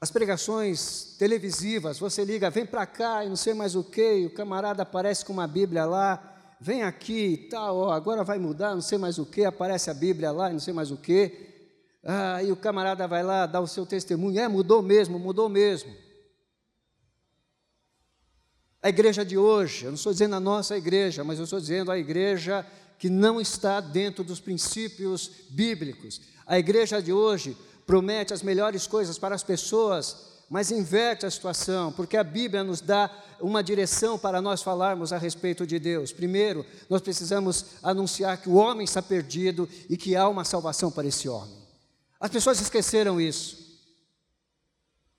[0.00, 4.34] as pregações televisivas, você liga, vem para cá e não sei mais o que, o
[4.34, 8.80] camarada aparece com uma Bíblia lá, vem aqui e tal, ó, agora vai mudar, não
[8.80, 11.51] sei mais o que, aparece a Bíblia lá e não sei mais o que,
[12.04, 15.94] ah, e o camarada vai lá dar o seu testemunho, é, mudou mesmo, mudou mesmo.
[18.82, 21.92] A igreja de hoje, eu não estou dizendo a nossa igreja, mas eu estou dizendo
[21.92, 22.66] a igreja
[22.98, 26.20] que não está dentro dos princípios bíblicos.
[26.44, 31.92] A igreja de hoje promete as melhores coisas para as pessoas, mas inverte a situação,
[31.92, 33.08] porque a Bíblia nos dá
[33.40, 36.12] uma direção para nós falarmos a respeito de Deus.
[36.12, 41.06] Primeiro, nós precisamos anunciar que o homem está perdido e que há uma salvação para
[41.06, 41.61] esse homem.
[42.22, 43.58] As pessoas esqueceram isso.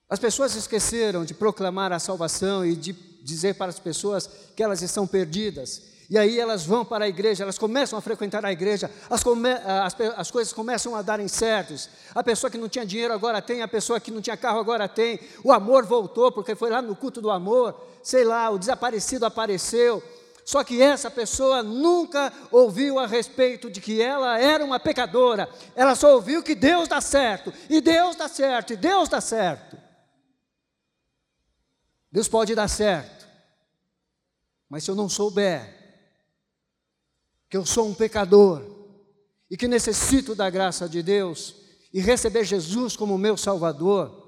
[0.09, 4.81] As pessoas esqueceram de proclamar a salvação e de dizer para as pessoas que elas
[4.81, 5.81] estão perdidas.
[6.09, 9.49] E aí elas vão para a igreja, elas começam a frequentar a igreja, as, come,
[9.51, 11.89] as, as, coisas começam a darem certos.
[12.15, 14.87] A pessoa que não tinha dinheiro agora tem, a pessoa que não tinha carro agora
[14.87, 15.19] tem.
[15.43, 17.75] O amor voltou, porque foi lá no culto do amor.
[18.01, 20.01] Sei lá, o desaparecido apareceu.
[20.45, 25.49] Só que essa pessoa nunca ouviu a respeito de que ela era uma pecadora.
[25.75, 29.77] Ela só ouviu que Deus dá certo, e Deus dá certo, e Deus dá certo.
[32.11, 33.27] Deus pode dar certo,
[34.69, 35.81] mas se eu não souber
[37.49, 38.63] que eu sou um pecador
[39.49, 41.55] e que necessito da graça de Deus
[41.91, 44.23] e receber Jesus como meu Salvador,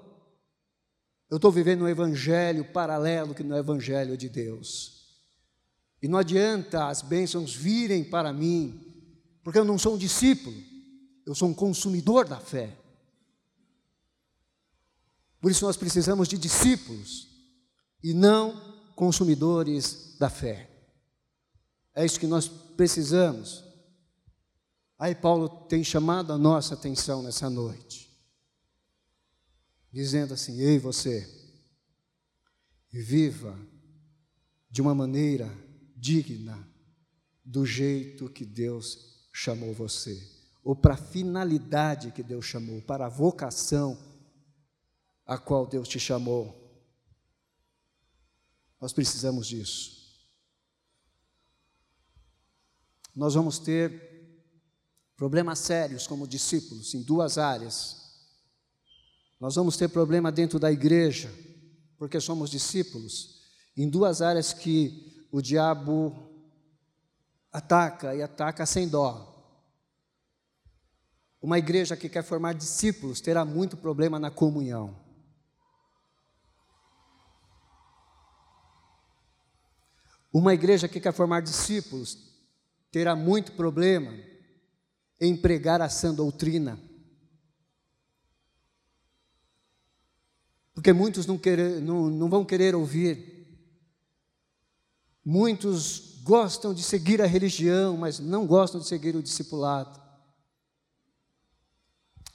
[1.29, 4.94] eu estou vivendo um evangelho paralelo que não é o evangelho de Deus.
[6.05, 8.79] E não adianta as bênçãos virem para mim,
[9.43, 10.55] porque eu não sou um discípulo,
[11.25, 12.77] eu sou um consumidor da fé.
[15.41, 17.27] Por isso nós precisamos de discípulos
[18.03, 18.53] e não
[18.95, 20.69] consumidores da fé.
[21.95, 23.63] É isso que nós precisamos.
[24.99, 28.15] Aí Paulo tem chamado a nossa atenção nessa noite,
[29.91, 31.27] dizendo assim: Ei, você,
[32.91, 33.57] viva
[34.69, 35.64] de uma maneira
[35.95, 36.67] digna
[37.43, 40.21] do jeito que Deus chamou você,
[40.63, 43.97] ou para a finalidade que Deus chamou, para a vocação
[45.25, 46.61] a qual Deus te chamou.
[48.79, 49.95] Nós precisamos disso.
[53.15, 54.03] nós vamos ter
[55.15, 58.03] problemas sérios como discípulos em duas áreas.
[59.39, 61.31] Nós vamos ter problema dentro da igreja,
[61.97, 63.41] porque somos discípulos,
[63.77, 66.15] em duas áreas que o diabo
[67.51, 69.35] ataca e ataca sem dó.
[71.41, 74.97] Uma igreja que quer formar discípulos terá muito problema na comunhão.
[80.31, 82.17] Uma igreja que quer formar discípulos
[82.89, 84.17] terá muito problema
[85.19, 86.79] em pregar a sã doutrina.
[90.73, 93.34] Porque muitos não, querer, não, não vão querer ouvir.
[95.25, 99.99] Muitos gostam de seguir a religião, mas não gostam de seguir o discipulado.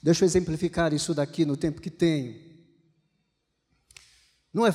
[0.02, 2.50] Deixa eu exemplificar isso daqui no tempo que tenho.
[4.52, 4.74] Não é,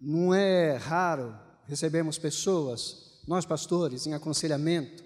[0.00, 5.04] não é raro recebemos pessoas, nós pastores, em aconselhamento,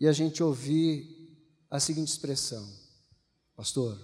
[0.00, 1.36] e a gente ouvir
[1.70, 2.66] a seguinte expressão:
[3.54, 3.98] Pastor,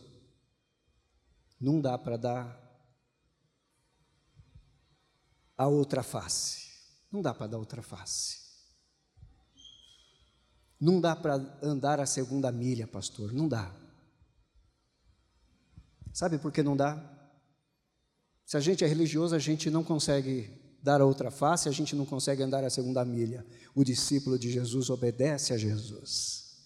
[1.59, 2.69] não dá para dar
[5.57, 6.68] a outra face.
[7.11, 8.49] Não dá para dar outra face.
[10.81, 13.33] Não dá para andar a segunda milha, pastor.
[13.33, 13.75] Não dá.
[16.13, 17.19] Sabe por que não dá?
[18.45, 20.51] Se a gente é religioso, a gente não consegue
[20.83, 23.45] dar a outra face, a gente não consegue andar a segunda milha.
[23.75, 26.57] O discípulo de Jesus obedece a Jesus.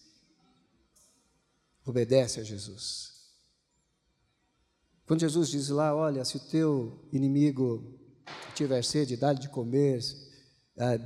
[1.84, 3.12] Obedece a Jesus.
[5.06, 7.98] Quando Jesus diz lá, olha, se o teu inimigo
[8.54, 10.00] tiver sede, dá-lhe de comer,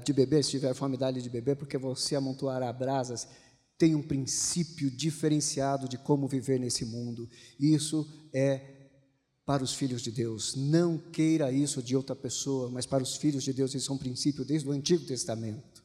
[0.05, 3.27] de beber, se tiver fome, dá-lhe de beber, porque você amontoará brasas.
[3.77, 7.29] Tem um princípio diferenciado de como viver nesse mundo.
[7.59, 8.77] Isso é
[9.45, 10.55] para os filhos de Deus.
[10.57, 13.99] Não queira isso de outra pessoa, mas para os filhos de Deus, isso é um
[13.99, 15.85] princípio desde o Antigo Testamento.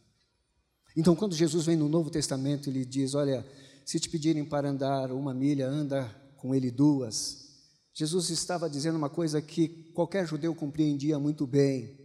[0.95, 3.45] Então, quando Jesus vem no Novo Testamento, ele diz: Olha,
[3.85, 7.49] se te pedirem para andar uma milha, anda com ele duas.
[7.93, 12.00] Jesus estava dizendo uma coisa que qualquer judeu compreendia muito bem,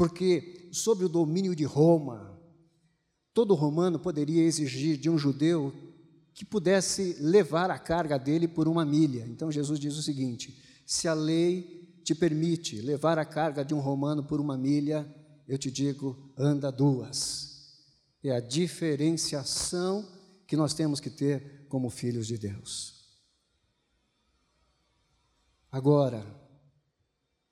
[0.00, 2.34] porque sobre o domínio de Roma,
[3.34, 5.74] todo romano poderia exigir de um judeu
[6.32, 9.26] que pudesse levar a carga dele por uma milha.
[9.28, 13.78] Então Jesus diz o seguinte: se a lei te permite levar a carga de um
[13.78, 15.06] romano por uma milha,
[15.46, 17.76] eu te digo, anda duas.
[18.24, 20.08] É a diferenciação
[20.46, 23.04] que nós temos que ter como filhos de Deus.
[25.70, 26.39] Agora,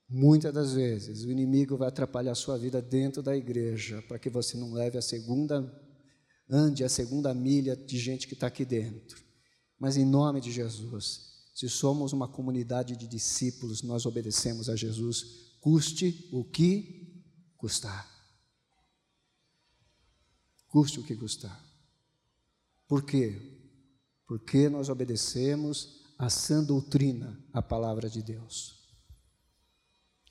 [0.09, 4.31] muitas das vezes o inimigo vai atrapalhar a sua vida dentro da igreja para que
[4.31, 5.63] você não leve a segunda
[6.51, 9.23] ande a segunda milha de gente que está aqui dentro.
[9.79, 15.57] Mas em nome de Jesus, se somos uma comunidade de discípulos, nós obedecemos a Jesus,
[15.61, 17.23] custe o que
[17.57, 18.09] custar.
[20.69, 21.65] Custe o que custar.
[22.87, 23.37] Por quê?
[24.27, 28.78] Porque nós obedecemos a sã doutrina, a palavra de Deus.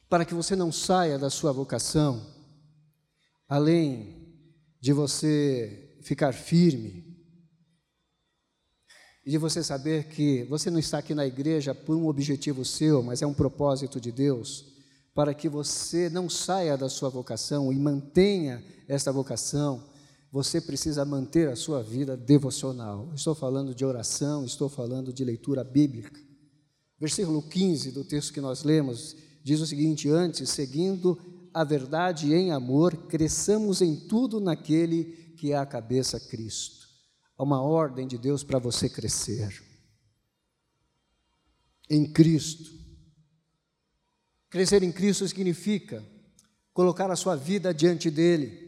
[0.10, 2.26] Para que você não saia da sua vocação,
[3.48, 4.16] além
[4.80, 7.04] de você ficar firme
[9.26, 13.04] e de você saber que você não está aqui na igreja por um objetivo seu,
[13.04, 14.66] mas é um propósito de Deus,
[15.14, 19.84] para que você não saia da sua vocação e mantenha esta vocação,
[20.32, 23.12] você precisa manter a sua vida devocional.
[23.14, 26.22] Estou falando de oração, estou falando de leitura bíblica.
[27.00, 29.16] Versículo 15 do texto que nós lemos
[29.48, 31.18] diz o seguinte: Antes, seguindo
[31.54, 35.06] a verdade em amor, cresçamos em tudo naquele
[35.38, 36.86] que é a cabeça Cristo.
[37.38, 39.64] Há uma ordem de Deus para você crescer.
[41.90, 42.70] Em Cristo.
[44.50, 46.04] Crescer em Cristo significa
[46.74, 48.68] colocar a sua vida diante dele.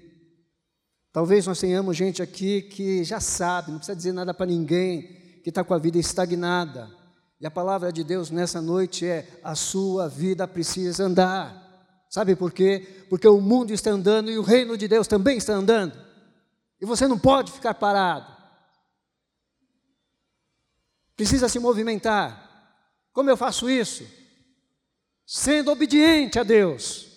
[1.12, 5.50] Talvez nós tenhamos gente aqui que já sabe, não precisa dizer nada para ninguém, que
[5.50, 6.99] está com a vida estagnada.
[7.39, 11.67] E a palavra de Deus nessa noite é: a sua vida precisa andar.
[12.10, 13.06] Sabe por quê?
[13.10, 15.93] Porque o mundo está andando e o reino de Deus também está andando.
[16.82, 18.36] E você não pode ficar parado.
[21.15, 22.47] Precisa se movimentar.
[23.13, 24.06] Como eu faço isso?
[25.25, 27.08] Sendo obediente a Deus.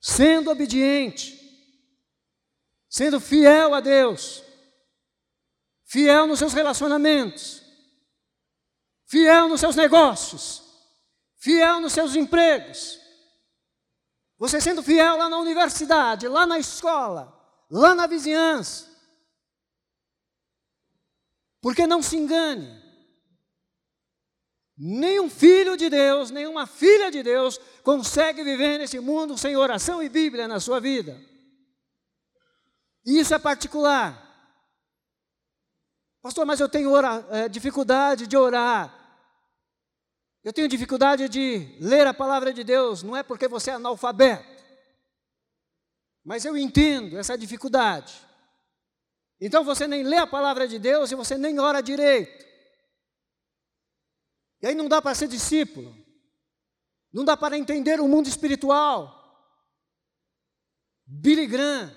[0.00, 1.40] Sendo obediente.
[2.90, 4.42] Sendo fiel a Deus.
[5.84, 7.63] Fiel nos seus relacionamentos.
[9.14, 10.60] Fiel nos seus negócios.
[11.36, 12.98] Fiel nos seus empregos.
[14.36, 17.32] Você sendo fiel lá na universidade, lá na escola,
[17.70, 18.90] lá na vizinhança.
[21.60, 22.68] Porque não se engane,
[24.76, 30.08] nenhum filho de Deus, nenhuma filha de Deus consegue viver nesse mundo sem oração e
[30.08, 31.16] Bíblia na sua vida.
[33.06, 34.20] E isso é particular.
[36.20, 39.03] Pastor, mas eu tenho ora, é, dificuldade de orar.
[40.44, 43.02] Eu tenho dificuldade de ler a palavra de Deus.
[43.02, 44.62] Não é porque você é analfabeto.
[46.22, 48.14] Mas eu entendo essa dificuldade.
[49.40, 52.44] Então você nem lê a palavra de Deus e você nem ora direito.
[54.62, 55.94] E aí não dá para ser discípulo.
[57.12, 59.22] Não dá para entender o mundo espiritual.
[61.06, 61.94] Billy Graham,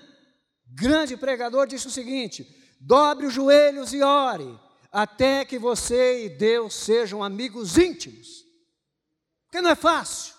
[0.66, 2.46] grande pregador, disse o seguinte:
[2.80, 4.58] dobre os joelhos e ore,
[4.90, 8.44] até que você e Deus sejam amigos íntimos.
[9.44, 10.34] Porque não é fácil.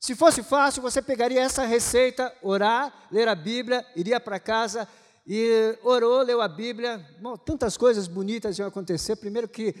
[0.00, 4.88] Se fosse fácil, você pegaria essa receita, orar, ler a Bíblia, iria para casa
[5.24, 6.98] e orou, leu a Bíblia.
[7.20, 9.14] Bom, tantas coisas bonitas iam acontecer.
[9.14, 9.74] Primeiro que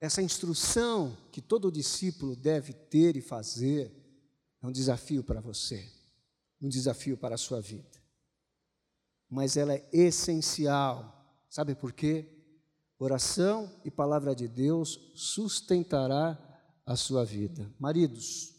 [0.00, 3.92] essa instrução que todo discípulo deve ter e fazer
[4.62, 5.86] é um desafio para você,
[6.60, 8.00] um desafio para a sua vida.
[9.28, 11.19] Mas ela é essencial.
[11.50, 12.40] Sabe por quê?
[12.96, 16.38] Oração e palavra de Deus sustentará
[16.86, 17.74] a sua vida.
[17.78, 18.54] Maridos,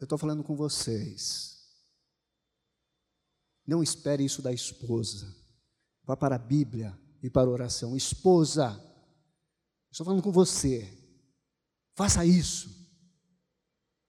[0.00, 1.54] eu estou falando com vocês.
[3.66, 5.34] Não espere isso da esposa.
[6.02, 7.96] Vá para a Bíblia e para a oração.
[7.96, 8.70] Esposa,
[9.90, 10.92] estou falando com você.
[11.94, 12.68] Faça isso.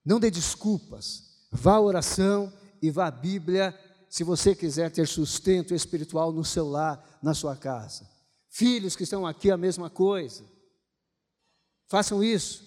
[0.04, 1.46] Não dê desculpas.
[1.52, 2.52] Vá à oração
[2.82, 3.72] e vá à Bíblia
[4.08, 8.08] se você quiser ter sustento espiritual no seu lar, na sua casa.
[8.48, 10.44] Filhos que estão aqui, a mesma coisa.
[11.88, 12.64] Façam isso.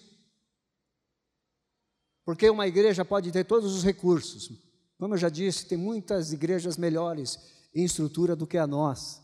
[2.24, 4.50] Porque uma igreja pode ter todos os recursos.
[4.98, 7.38] Como eu já disse, tem muitas igrejas melhores
[7.74, 9.20] em estrutura do que a nossa.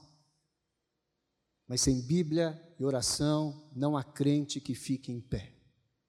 [1.68, 5.52] Mas sem Bíblia e oração, não há crente que fique em pé.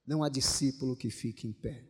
[0.06, 1.86] Não há discípulo que fique em pé.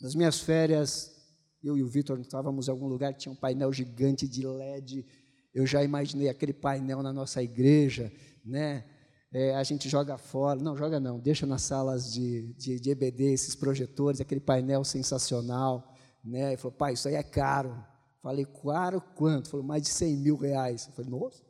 [0.00, 1.19] Nas minhas férias,
[1.62, 5.06] eu e o Vitor estávamos em algum lugar tinha um painel gigante de LED.
[5.52, 8.12] Eu já imaginei aquele painel na nossa igreja,
[8.44, 8.84] né?
[9.32, 10.60] é, a gente joga fora.
[10.60, 15.94] Não, joga não, deixa nas salas de, de, de EBD esses projetores, aquele painel sensacional.
[16.24, 16.48] Né?
[16.48, 17.84] Ele falou, pai, isso aí é caro.
[18.22, 19.48] Falei, caro quanto?
[19.48, 20.86] Falou, mais de 100 mil reais.
[20.86, 21.42] Eu falei, nossa.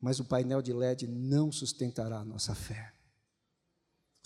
[0.00, 2.92] Mas o painel de LED não sustentará a nossa fé.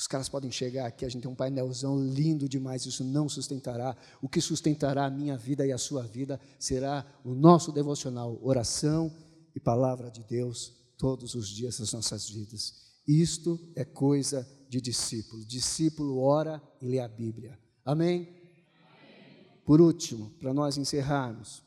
[0.02, 3.96] Os caras podem chegar aqui, a gente tem um painelzão lindo demais, isso não sustentará.
[4.20, 9.16] O que sustentará a minha vida e a sua vida será o nosso devocional, oração
[9.54, 12.74] e palavra de Deus todos os dias das nossas vidas.
[13.06, 15.44] Isto é coisa de discípulo.
[15.44, 17.56] Discípulo ora e lê a Bíblia.
[17.84, 18.22] Amém?
[18.22, 19.62] Amém.
[19.64, 21.62] Por último, para nós encerrarmos.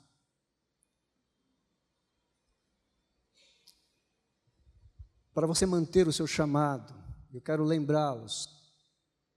[5.33, 7.04] Para você manter o seu chamado,
[7.35, 8.49] eu quero lembrá-los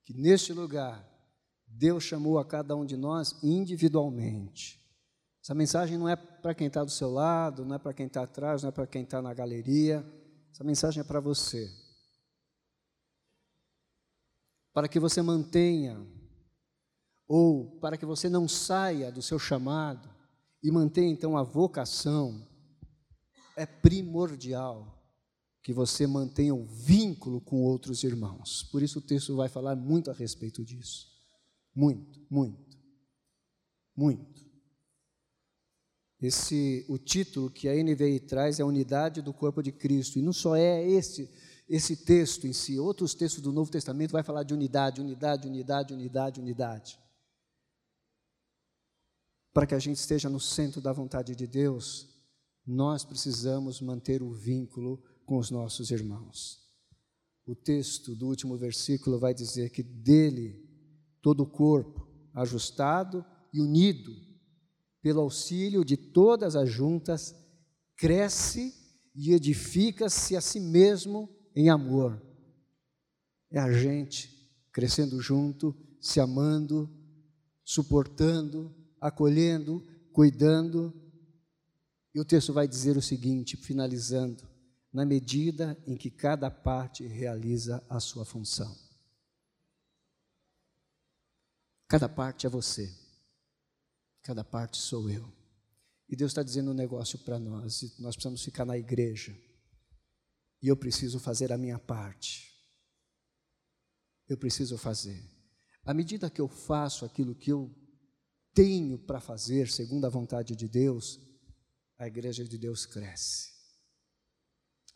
[0.05, 1.05] que neste lugar
[1.67, 4.81] Deus chamou a cada um de nós individualmente.
[5.43, 8.23] Essa mensagem não é para quem está do seu lado, não é para quem está
[8.23, 10.07] atrás, não é para quem está na galeria.
[10.53, 11.69] Essa mensagem é para você.
[14.73, 16.01] Para que você mantenha,
[17.27, 20.09] ou para que você não saia do seu chamado
[20.63, 22.47] e mantenha então a vocação,
[23.57, 24.98] é primordial
[25.69, 28.63] que você mantenha o um vínculo com outros irmãos.
[28.73, 31.07] Por isso o texto vai falar muito a respeito disso.
[31.75, 32.79] Muito, muito,
[33.95, 34.47] muito.
[36.19, 40.19] Esse, o título que a NVI traz é a unidade do corpo de Cristo.
[40.19, 41.31] E não só é esse,
[41.69, 45.93] esse texto em si, outros textos do Novo Testamento vai falar de unidade, unidade, unidade,
[45.93, 46.99] unidade, unidade.
[49.53, 52.09] Para que a gente esteja no centro da vontade de Deus,
[52.67, 56.59] nós precisamos manter o vínculo com os nossos irmãos.
[57.45, 60.67] O texto do último versículo vai dizer que dele
[61.21, 63.23] todo o corpo, ajustado
[63.53, 64.11] e unido,
[65.03, 67.35] pelo auxílio de todas as juntas,
[67.95, 68.75] cresce
[69.15, 72.23] e edifica-se a si mesmo em amor.
[73.51, 76.89] É a gente crescendo junto, se amando,
[77.63, 80.91] suportando, acolhendo, cuidando.
[82.15, 84.48] E o texto vai dizer o seguinte, finalizando:
[84.99, 88.77] na medida em que cada parte realiza a sua função.
[91.87, 92.93] Cada parte é você.
[94.25, 95.33] Cada parte sou eu.
[96.09, 97.97] E Deus está dizendo um negócio para nós.
[98.01, 99.33] Nós precisamos ficar na igreja.
[100.61, 102.53] E eu preciso fazer a minha parte.
[104.29, 105.23] Eu preciso fazer.
[105.85, 107.73] À medida que eu faço aquilo que eu
[108.53, 111.21] tenho para fazer, segundo a vontade de Deus,
[111.97, 113.58] a igreja de Deus cresce.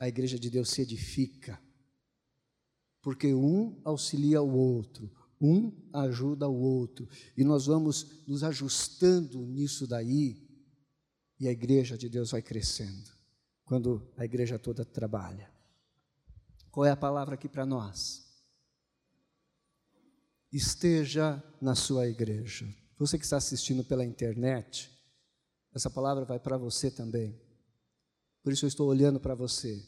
[0.02, 1.62] A igreja de Deus se edifica.
[3.00, 5.08] Porque um auxilia o outro,
[5.40, 7.08] Um ajuda o outro.
[7.36, 10.44] E nós vamos nos ajustando nisso daí,
[11.38, 13.10] e a igreja de Deus vai crescendo.
[13.64, 15.48] Quando a igreja toda trabalha.
[16.68, 18.26] Qual é a palavra aqui para nós?
[20.50, 22.68] Esteja na sua igreja.
[22.98, 24.90] Você que está assistindo pela internet,
[25.72, 27.40] essa palavra vai para você também.
[28.42, 29.86] Por isso eu estou olhando para você.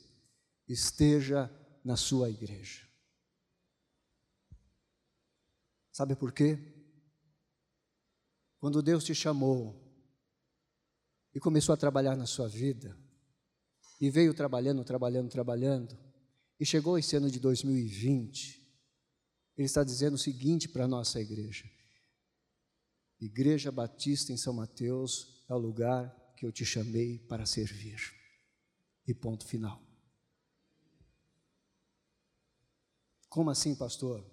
[0.69, 1.51] Esteja
[1.85, 2.89] na sua igreja.
[5.93, 6.59] Sabe por quê?
[8.59, 9.81] Quando Deus te chamou
[11.35, 12.97] e começou a trabalhar na sua vida,
[14.01, 15.99] e veio trabalhando, trabalhando, trabalhando,
[16.59, 18.61] e chegou esse ano de 2020,
[19.57, 21.65] Ele está dizendo o seguinte para a nossa igreja:
[23.21, 28.24] Igreja Batista em São Mateus é o lugar que eu te chamei para servir.
[29.07, 29.83] E ponto final.
[33.29, 34.25] Como assim, pastor?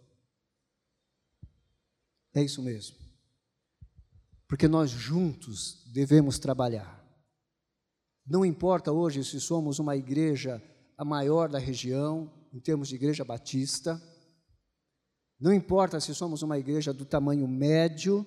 [2.33, 2.97] É isso mesmo.
[4.47, 7.01] Porque nós juntos devemos trabalhar.
[8.25, 10.61] Não importa hoje se somos uma igreja
[10.97, 14.01] a maior da região, em termos de igreja batista,
[15.39, 18.25] não importa se somos uma igreja do tamanho médio,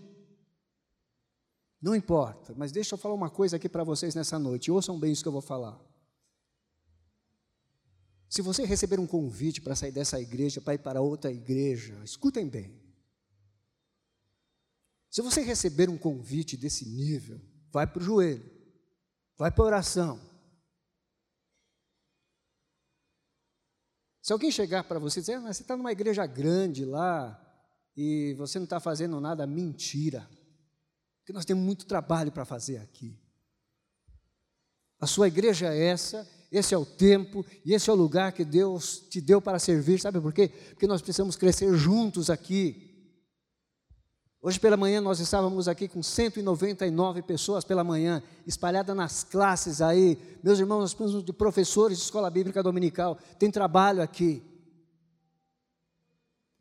[1.81, 5.13] não importa, mas deixa eu falar uma coisa aqui para vocês nessa noite, ouçam bem
[5.13, 5.79] isso que eu vou falar.
[8.35, 12.49] Se você receber um convite para sair dessa igreja, para ir para outra igreja, escutem
[12.49, 12.83] bem.
[15.09, 18.45] Se você receber um convite desse nível, vai para o joelho,
[19.39, 20.21] vai para a oração.
[24.21, 27.41] Se alguém chegar para você e dizer, ah, você está numa igreja grande lá
[27.97, 30.29] e você não está fazendo nada, mentira.
[31.21, 33.17] Porque nós temos muito trabalho para fazer aqui.
[34.99, 38.45] A sua igreja é essa, esse é o tempo e esse é o lugar que
[38.45, 40.01] Deus te deu para servir.
[40.01, 40.49] Sabe por quê?
[40.71, 42.91] Porque nós precisamos crescer juntos aqui.
[44.41, 50.19] Hoje pela manhã nós estávamos aqui com 199 pessoas pela manhã, espalhadas nas classes aí.
[50.43, 53.19] Meus irmãos, nós precisamos de professores de escola bíblica dominical.
[53.39, 54.43] Tem trabalho aqui.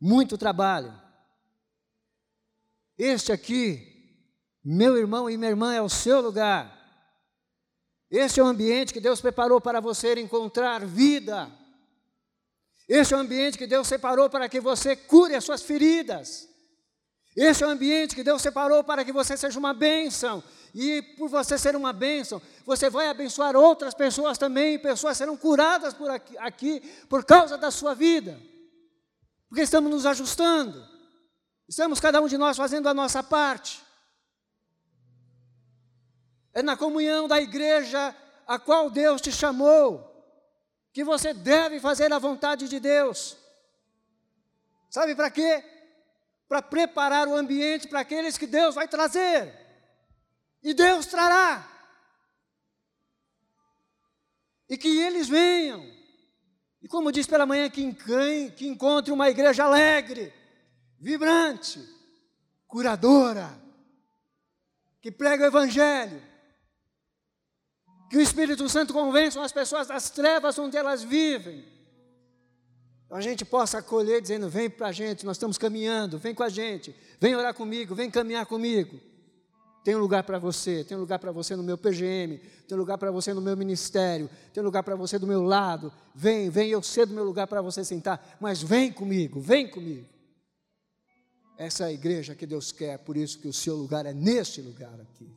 [0.00, 0.92] Muito trabalho.
[2.96, 3.82] Este aqui,
[4.64, 6.83] meu irmão e minha irmã, é o seu lugar.
[8.16, 11.50] Este é o ambiente que Deus preparou para você encontrar vida.
[12.88, 16.48] Este é o ambiente que Deus separou para que você cure as suas feridas.
[17.36, 20.44] Esse é o ambiente que Deus separou para que você seja uma bênção.
[20.72, 25.92] E por você ser uma bênção, você vai abençoar outras pessoas também, pessoas serão curadas
[25.92, 28.40] por aqui, aqui por causa da sua vida.
[29.48, 30.86] Porque estamos nos ajustando.
[31.68, 33.83] Estamos cada um de nós fazendo a nossa parte.
[36.54, 38.14] É na comunhão da igreja
[38.46, 40.10] a qual Deus te chamou
[40.92, 43.36] que você deve fazer a vontade de Deus.
[44.88, 45.74] Sabe para quê?
[46.48, 49.52] para preparar o ambiente para aqueles que Deus vai trazer.
[50.62, 51.68] E Deus trará.
[54.68, 55.84] E que eles venham.
[56.82, 57.92] E como diz pela manhã, que,
[58.56, 60.32] que encontre uma igreja alegre,
[60.98, 61.80] vibrante,
[62.66, 63.50] curadora,
[65.00, 66.22] que prega o Evangelho.
[68.10, 71.74] Que o Espírito Santo convença as pessoas das trevas onde elas vivem
[73.14, 76.48] a gente possa acolher dizendo: vem para a gente, nós estamos caminhando, vem com a
[76.48, 78.98] gente, vem orar comigo, vem caminhar comigo.
[79.84, 82.80] Tem um lugar para você, tem um lugar para você no meu PGM, tem um
[82.80, 85.92] lugar para você no meu ministério, tem um lugar para você do meu lado.
[86.14, 90.08] Vem, vem, eu cedo meu lugar para você sentar, mas vem comigo, vem comigo.
[91.56, 94.60] Essa é a igreja que Deus quer, por isso que o seu lugar é neste
[94.60, 95.30] lugar aqui.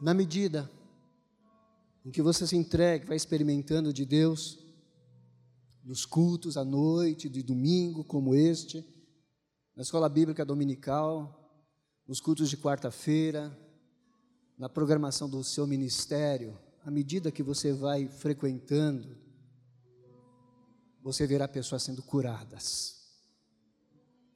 [0.00, 0.70] Na medida
[2.04, 4.58] em que você se entregue, vai experimentando de Deus,
[5.82, 8.84] nos cultos à noite, de domingo como este,
[9.76, 11.40] na escola bíblica dominical,
[12.06, 13.56] nos cultos de quarta-feira,
[14.56, 19.16] na programação do seu ministério, à medida que você vai frequentando,
[21.02, 23.10] você verá pessoas sendo curadas,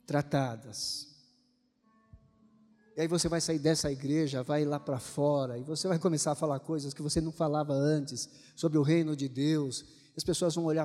[0.07, 1.08] tratadas,
[2.99, 6.33] e aí você vai sair dessa igreja, vai lá para fora, e você vai começar
[6.33, 9.85] a falar coisas que você não falava antes, sobre o reino de Deus.
[10.17, 10.85] As pessoas vão olhar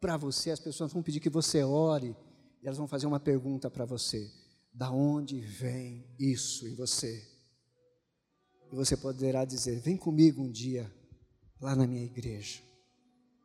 [0.00, 2.16] para você, as pessoas vão pedir que você ore,
[2.62, 4.32] e elas vão fazer uma pergunta para você:
[4.72, 7.28] da onde vem isso em você?
[8.72, 10.90] E você poderá dizer: vem comigo um dia
[11.60, 12.62] lá na minha igreja.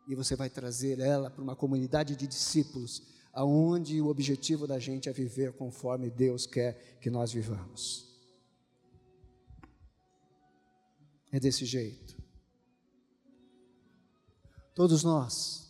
[0.07, 3.03] E você vai trazer ela para uma comunidade de discípulos,
[3.35, 8.05] aonde o objetivo da gente é viver conforme Deus quer que nós vivamos.
[11.33, 12.15] É desse jeito.
[14.73, 15.69] Todos nós,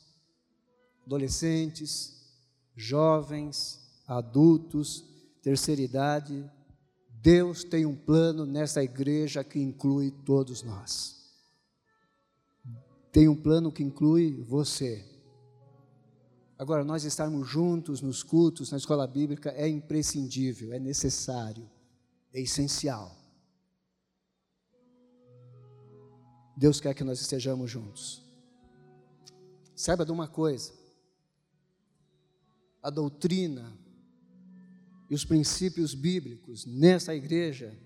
[1.08, 2.24] adolescentes,
[2.76, 5.04] jovens, adultos,
[5.42, 6.48] terceira idade,
[7.10, 11.34] Deus tem um plano nessa igreja que inclui todos nós.
[13.12, 15.15] Tem um plano que inclui você.
[16.58, 21.70] Agora, nós estarmos juntos nos cultos, na escola bíblica, é imprescindível, é necessário,
[22.34, 23.16] é essencial.
[26.56, 28.24] Deus quer que nós estejamos juntos.
[29.76, 30.72] Saiba de uma coisa:
[32.82, 33.78] a doutrina
[35.10, 37.78] e os princípios bíblicos nessa igreja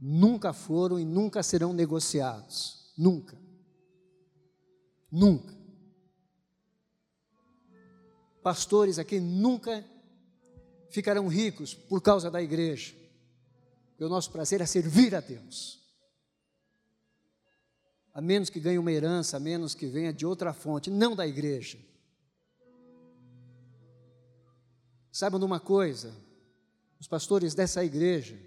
[0.00, 2.92] nunca foram e nunca serão negociados.
[2.96, 3.38] Nunca.
[5.12, 5.55] Nunca.
[8.46, 9.84] Pastores aqui nunca
[10.88, 12.94] ficarão ricos por causa da igreja.
[13.98, 15.84] E o nosso prazer é servir a Deus
[18.14, 21.26] a menos que ganhe uma herança, a menos que venha de outra fonte, não da
[21.26, 21.76] igreja.
[25.12, 26.14] Saibam de uma coisa,
[26.98, 28.38] os pastores dessa igreja,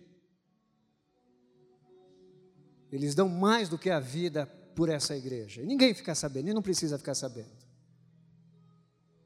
[2.92, 5.62] eles dão mais do que a vida por essa igreja.
[5.62, 7.59] E ninguém fica sabendo, e não precisa ficar sabendo.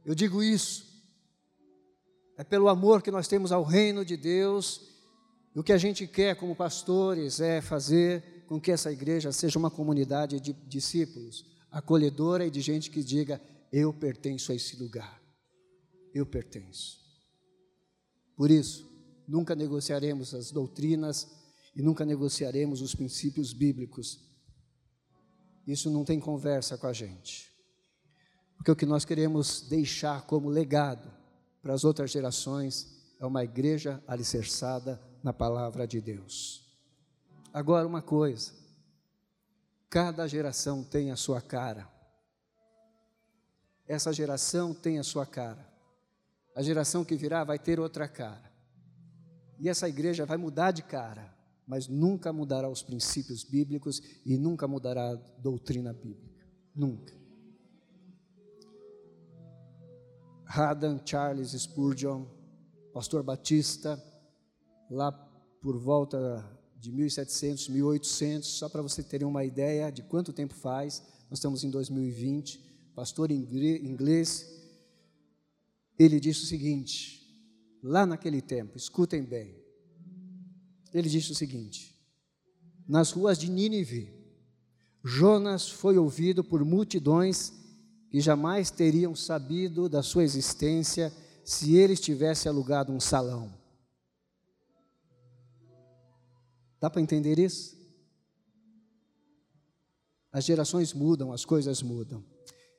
[0.05, 0.85] Eu digo isso,
[2.37, 4.81] é pelo amor que nós temos ao reino de Deus,
[5.55, 9.59] e o que a gente quer como pastores é fazer com que essa igreja seja
[9.59, 13.41] uma comunidade de discípulos, acolhedora e de gente que diga:
[13.71, 15.21] Eu pertenço a esse lugar.
[16.13, 16.99] Eu pertenço.
[18.35, 18.89] Por isso,
[19.27, 21.27] nunca negociaremos as doutrinas
[21.75, 24.19] e nunca negociaremos os princípios bíblicos.
[25.65, 27.52] Isso não tem conversa com a gente.
[28.57, 31.11] Porque o que nós queremos deixar como legado
[31.61, 36.63] para as outras gerações é uma igreja alicerçada na palavra de Deus.
[37.53, 38.51] Agora, uma coisa:
[39.89, 41.87] cada geração tem a sua cara.
[43.87, 45.71] Essa geração tem a sua cara.
[46.55, 48.51] A geração que virá vai ter outra cara.
[49.59, 51.33] E essa igreja vai mudar de cara,
[51.65, 56.45] mas nunca mudará os princípios bíblicos e nunca mudará a doutrina bíblica.
[56.75, 57.22] Nunca.
[60.45, 62.25] Haddon Charles Spurgeon,
[62.93, 64.01] pastor batista,
[64.89, 65.11] lá
[65.61, 66.43] por volta
[66.77, 71.01] de 1700, 1800, só para você terem uma ideia de quanto tempo faz.
[71.29, 72.59] Nós estamos em 2020.
[72.93, 74.47] Pastor inglês,
[75.97, 77.23] ele disse o seguinte:
[77.81, 79.55] lá naquele tempo, escutem bem.
[80.93, 81.97] Ele disse o seguinte:
[82.87, 84.13] nas ruas de Nínive,
[85.03, 87.53] Jonas foi ouvido por multidões
[88.13, 91.11] que jamais teriam sabido da sua existência
[91.43, 93.51] se ele tivesse alugado um salão.
[96.79, 97.75] Dá para entender isso?
[100.31, 102.23] As gerações mudam, as coisas mudam.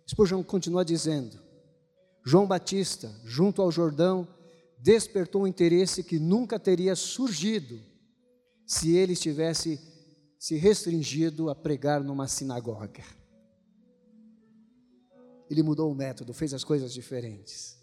[0.08, 1.36] Spurgeon continua dizendo:
[2.24, 4.28] João Batista, junto ao Jordão,
[4.78, 7.82] despertou um interesse que nunca teria surgido
[8.64, 9.80] se ele tivesse
[10.38, 13.02] se restringido a pregar numa sinagoga.
[15.50, 17.78] Ele mudou o método, fez as coisas diferentes.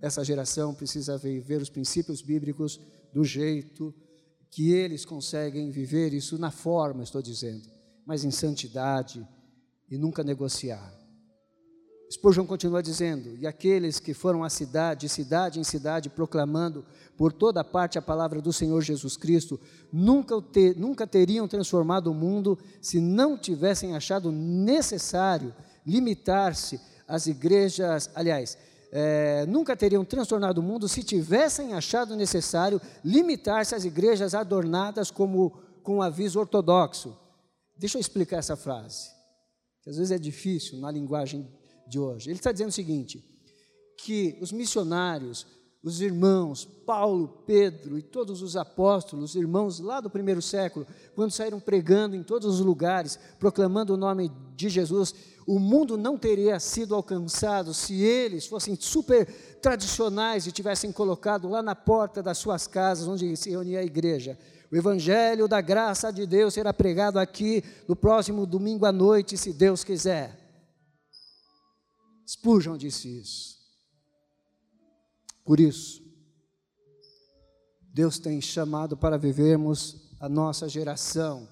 [0.00, 2.80] Essa geração precisa ver os princípios bíblicos
[3.12, 3.94] do jeito
[4.50, 7.68] que eles conseguem viver isso na forma, estou dizendo,
[8.04, 9.26] mas em santidade
[9.90, 11.02] e nunca negociar.
[12.12, 16.84] Spurgeon continua dizendo: E aqueles que foram à cidade, de cidade em cidade, proclamando
[17.16, 19.58] por toda parte a palavra do Senhor Jesus Cristo,
[19.90, 25.54] nunca, ter, nunca teriam transformado o mundo se não tivessem achado necessário
[25.86, 28.56] limitar-se às igrejas, aliás,
[28.90, 35.58] é, nunca teriam transtornado o mundo se tivessem achado necessário limitar-se às igrejas adornadas como
[35.82, 37.16] com aviso ortodoxo.
[37.76, 39.08] Deixa eu explicar essa frase,
[39.82, 41.48] que às vezes é difícil na linguagem
[41.88, 42.30] de hoje.
[42.30, 43.24] Ele está dizendo o seguinte:
[43.96, 45.46] que os missionários,
[45.82, 51.58] os irmãos, Paulo, Pedro e todos os apóstolos, irmãos lá do primeiro século, quando saíram
[51.58, 54.30] pregando em todos os lugares, proclamando o nome
[54.62, 55.14] de Jesus,
[55.46, 59.26] o mundo não teria sido alcançado se eles fossem super
[59.60, 64.38] tradicionais e tivessem colocado lá na porta das suas casas, onde se reunia a igreja.
[64.70, 69.52] O Evangelho da graça de Deus será pregado aqui no próximo domingo à noite, se
[69.52, 70.38] Deus quiser.
[72.26, 73.60] Spurgeon disse isso.
[75.44, 76.00] Por isso,
[77.92, 81.48] Deus tem chamado para vivermos a nossa geração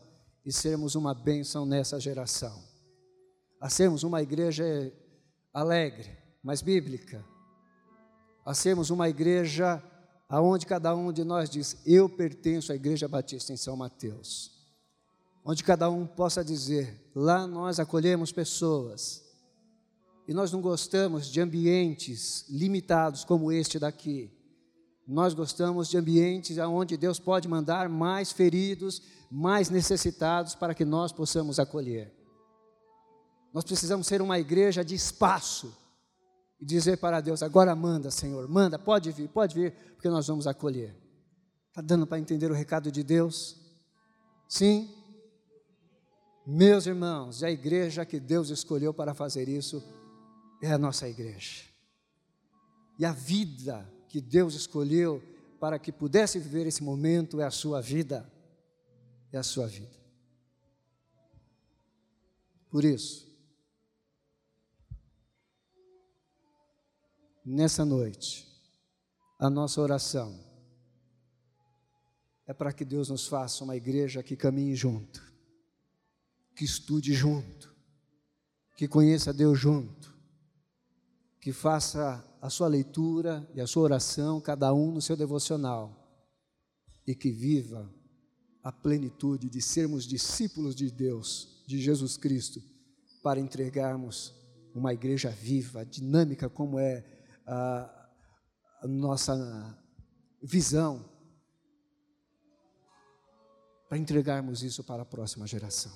[0.46, 2.69] e sermos uma bênção nessa geração
[3.60, 4.90] a sermos uma igreja
[5.52, 6.08] alegre,
[6.42, 7.22] mas bíblica,
[8.44, 9.82] a sermos uma igreja
[10.28, 14.58] aonde cada um de nós diz: Eu pertenço à Igreja Batista em São Mateus.
[15.44, 19.22] Onde cada um possa dizer: Lá nós acolhemos pessoas,
[20.26, 24.30] E nós não gostamos de ambientes limitados como este daqui.
[25.06, 31.12] Nós gostamos de ambientes onde Deus pode mandar mais feridos, mais necessitados para que nós
[31.12, 32.19] possamos acolher.
[33.52, 35.76] Nós precisamos ser uma igreja de espaço
[36.60, 40.46] e dizer para Deus: agora manda, Senhor, manda, pode vir, pode vir, porque nós vamos
[40.46, 40.94] acolher.
[41.68, 43.56] Está dando para entender o recado de Deus?
[44.48, 44.92] Sim?
[46.46, 49.82] Meus irmãos, a igreja que Deus escolheu para fazer isso
[50.62, 51.64] é a nossa igreja.
[52.98, 55.22] E a vida que Deus escolheu
[55.60, 58.30] para que pudesse viver esse momento é a sua vida.
[59.32, 59.96] É a sua vida.
[62.68, 63.29] Por isso,
[67.50, 68.46] nessa noite,
[69.36, 70.38] a nossa oração
[72.46, 75.20] é para que Deus nos faça uma igreja que caminhe junto,
[76.54, 77.74] que estude junto,
[78.76, 80.16] que conheça Deus junto,
[81.40, 85.96] que faça a sua leitura e a sua oração, cada um no seu devocional,
[87.04, 87.92] e que viva
[88.62, 92.62] a plenitude de sermos discípulos de Deus, de Jesus Cristo,
[93.22, 94.34] para entregarmos
[94.72, 97.19] uma igreja viva, dinâmica, como é
[97.52, 99.76] a, nossa
[100.40, 101.04] visão,
[103.88, 105.92] para entregarmos isso para a próxima geração.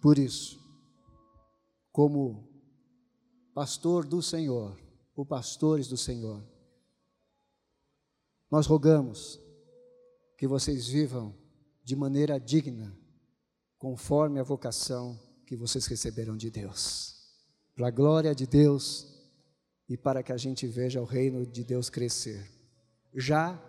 [0.00, 0.60] Por isso,
[1.90, 2.48] como
[3.52, 4.78] pastor do Senhor,
[5.16, 6.42] ou pastores do Senhor,
[8.50, 9.40] nós rogamos
[10.38, 11.34] que vocês vivam
[11.82, 12.96] de maneira digna,
[13.78, 17.14] conforme a vocação que vocês receberam de Deus.
[17.74, 19.13] Para a glória de Deus
[19.88, 22.50] e para que a gente veja o reino de Deus crescer.
[23.14, 23.60] Já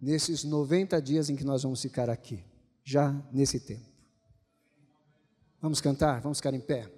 [0.00, 2.44] nesses 90 dias em que nós vamos ficar aqui,
[2.82, 3.86] já nesse tempo.
[5.60, 6.20] Vamos cantar?
[6.20, 6.90] Vamos ficar em pé?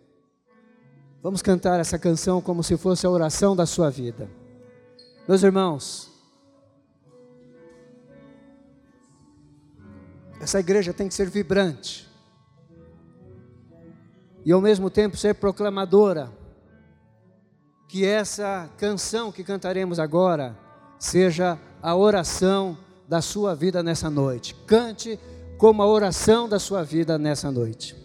[1.22, 4.30] Vamos cantar essa canção como se fosse a oração da sua vida.
[5.28, 6.10] Meus irmãos,
[10.40, 12.08] essa igreja tem que ser vibrante
[14.44, 16.30] e ao mesmo tempo ser proclamadora.
[17.86, 20.56] Que essa canção que cantaremos agora
[20.98, 22.76] seja a oração
[23.06, 24.54] da sua vida nessa noite.
[24.66, 25.18] Cante
[25.58, 28.03] como a oração da sua vida nessa noite.